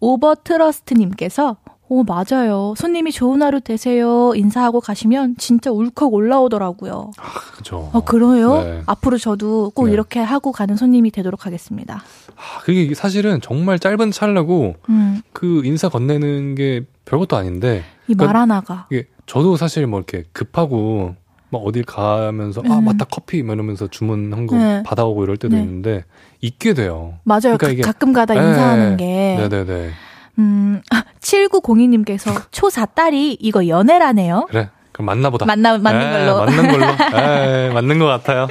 [0.00, 1.56] 오버 트러스트님께서
[1.92, 2.72] 오 맞아요.
[2.76, 4.32] 손님이 좋은 하루 되세요.
[4.36, 7.10] 인사하고 가시면 진짜 울컥 올라오더라고요.
[7.56, 7.90] 그죠.
[7.92, 8.62] 어 그래요?
[8.62, 8.82] 네.
[8.86, 9.92] 앞으로 저도 꼭 네.
[9.94, 11.96] 이렇게 하고 가는 손님이 되도록 하겠습니다.
[12.36, 18.40] 아, 그게 사실은 정말 짧은 찰나고 음, 그 인사 건네는 게 별것도 아닌데 이말 그러니까
[18.40, 21.16] 하나가 이게 저도 사실 뭐 이렇게 급하고
[21.50, 22.84] 막 어딜 가면서 아 음.
[22.84, 24.82] 맞다 커피 막 이러면서 주문한 거 네.
[24.84, 25.62] 받아오고 이럴 때도 네.
[25.62, 26.04] 있는데
[26.40, 27.14] 있게 돼요.
[27.24, 27.56] 맞아요.
[27.58, 28.40] 그러니까 가- 가끔 가다 네.
[28.40, 29.90] 인사하는 게 네네네.
[30.38, 30.80] 음,
[31.20, 34.46] 7902님께서 초4 딸이 이거 연애라네요.
[34.48, 34.68] 그래.
[34.92, 35.46] 그럼 맞나보다.
[35.46, 36.38] 맞나 맞는 에, 걸로.
[36.44, 36.86] 맞는 걸로.
[37.18, 38.48] 에, 맞는 것 같아요.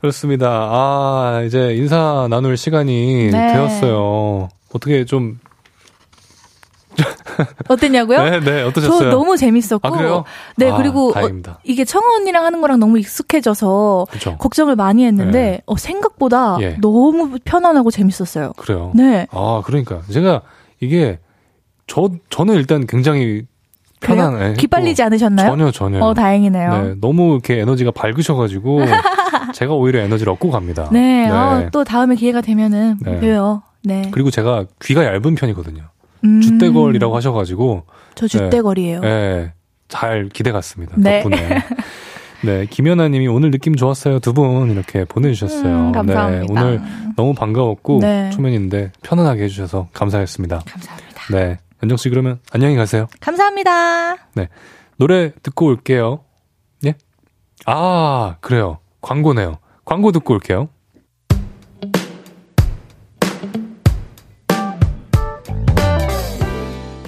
[0.00, 0.48] 그렇습니다.
[0.70, 3.52] 아, 이제 인사 나눌 시간이 네.
[3.52, 4.48] 되었어요.
[4.72, 5.40] 어떻게 좀,
[7.68, 8.22] 어땠냐고요?
[8.24, 9.10] 네, 네, 저 어떠셨어요?
[9.10, 9.80] 너무 재밌었고.
[9.82, 10.24] 아, 그래요?
[10.56, 11.28] 네, 아, 그리고 어.
[11.64, 14.36] 이게 청아 언니랑 하는 거랑 너무 익숙해져서 그죠.
[14.38, 16.76] 걱정을 많이 했는데 어, 생각보다 예.
[16.80, 18.52] 너무 편안하고 재밌었어요.
[18.56, 18.92] 그래요.
[18.94, 19.26] 네.
[19.30, 20.02] 아, 그러니까.
[20.10, 20.42] 제가
[20.80, 21.18] 이게,
[21.86, 23.44] 저, 저는 일단 굉장히
[24.00, 24.22] 그래요?
[24.30, 24.54] 편안 해.
[24.54, 25.48] 기빨리지 않으셨나요?
[25.50, 26.04] 전혀, 전혀.
[26.04, 26.82] 어, 다행이네요.
[26.82, 28.80] 네, 너무 이렇게 에너지가 밝으셔가지고,
[29.54, 30.88] 제가 오히려 에너지를 얻고 갑니다.
[30.92, 33.20] 네, 어, 또 다음에 기회가 되면은 네.
[33.20, 33.62] 봬요.
[33.84, 34.08] 네.
[34.12, 35.82] 그리고 제가 귀가 얇은 편이거든요.
[36.24, 39.00] 음, 주대걸이라고 하셔가지고, 저 주대걸이에요.
[39.00, 39.52] 네,
[39.88, 40.94] 잘 기대 갔습니다.
[40.98, 41.22] 네.
[41.22, 41.62] 덕분에.
[42.44, 44.20] 네, 김연아님이 오늘 느낌 좋았어요.
[44.20, 45.88] 두 분 이렇게 보내주셨어요.
[45.88, 46.44] 음, 감사합니다.
[46.44, 46.80] 네, 오늘
[47.16, 48.30] 너무 반가웠고 네.
[48.30, 50.60] 초면인데 편안하게 해주셔서 감사했습니다.
[50.66, 51.22] 감사합니다.
[51.32, 53.08] 네, 연정 씨 그러면 안녕히 가세요.
[53.20, 54.16] 감사합니다.
[54.98, 56.20] 노래 듣고 올게요.
[56.86, 56.94] 예?
[57.66, 58.78] 아, 그래요.
[59.00, 59.58] 광고네요.
[59.84, 60.68] 광고 듣고 올게요.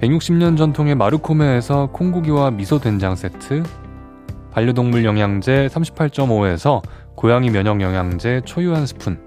[0.00, 3.62] 160년 전통의 마르코메에서 콩고기와 미소 된장 세트,
[4.50, 6.82] 반려동물 영양제 38.5에서
[7.14, 9.18] 고양이 면역 영양제 초유 한 스푼,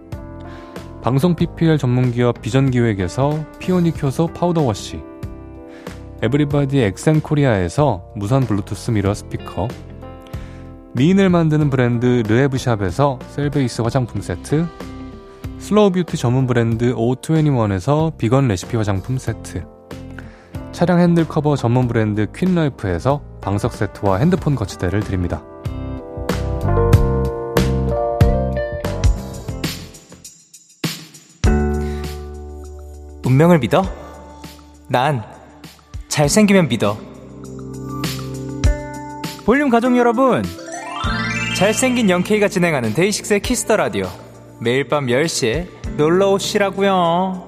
[1.02, 5.02] 방송 PPL 전문기업 비전기획에서 피오닉 효소 powder wash,
[6.22, 9.68] 에브리바디 엑센코리아에서 무선 블루투스 미러 스피커,
[10.94, 14.66] 미인을 만드는 브랜드 르에브샵에서 셀베이스 화장품 세트,
[15.60, 19.77] slow beauty 전문 브랜드 O21에서 비건 레시피 화장품 세트,
[20.78, 25.42] 차량 핸들 커버 전문 브랜드 퀸라이프에서 방석 세트와 핸드폰 거치대를 드립니다.
[33.26, 33.82] 운명을 믿어?
[34.88, 35.24] 난
[36.10, 36.96] 잘생기면 믿어.
[39.48, 40.44] 볼륨 가족 여러분,
[41.58, 44.06] 잘생긴 영케이가 진행하는 데이식스의 키스터 라디오.
[44.62, 45.66] 매일 밤 10시에
[45.98, 47.47] 놀러 오시라고요.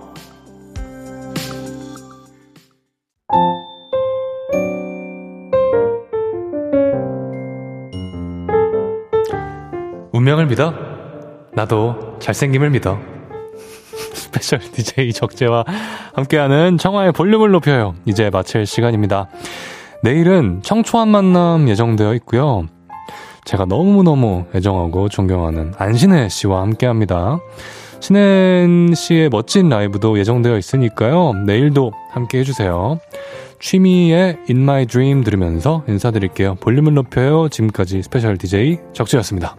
[10.19, 10.73] 운명을 믿어?
[11.53, 12.99] 나도 잘생김을 믿어.
[14.13, 15.63] special DJ 적재와
[16.13, 17.95] 함께하는 청하의 볼륨을 높여요.
[18.05, 19.29] 이제 마칠 시간입니다.
[20.03, 22.65] 내일은 청초한 만남 예정되어 있고요.
[23.45, 27.39] 제가 너무너무 애정하고 존경하는 안신혜 씨와 함께 합니다.
[28.01, 31.33] 신혜 씨의 멋진 라이브도 예정되어 있으니까요.
[31.45, 32.99] 내일도 함께 해주세요.
[33.61, 36.55] 취미의 In My Dream 들으면서 인사드릴게요.
[36.55, 37.47] 볼륨을 높여요.
[37.47, 39.55] 지금까지 special DJ 적재였습니다.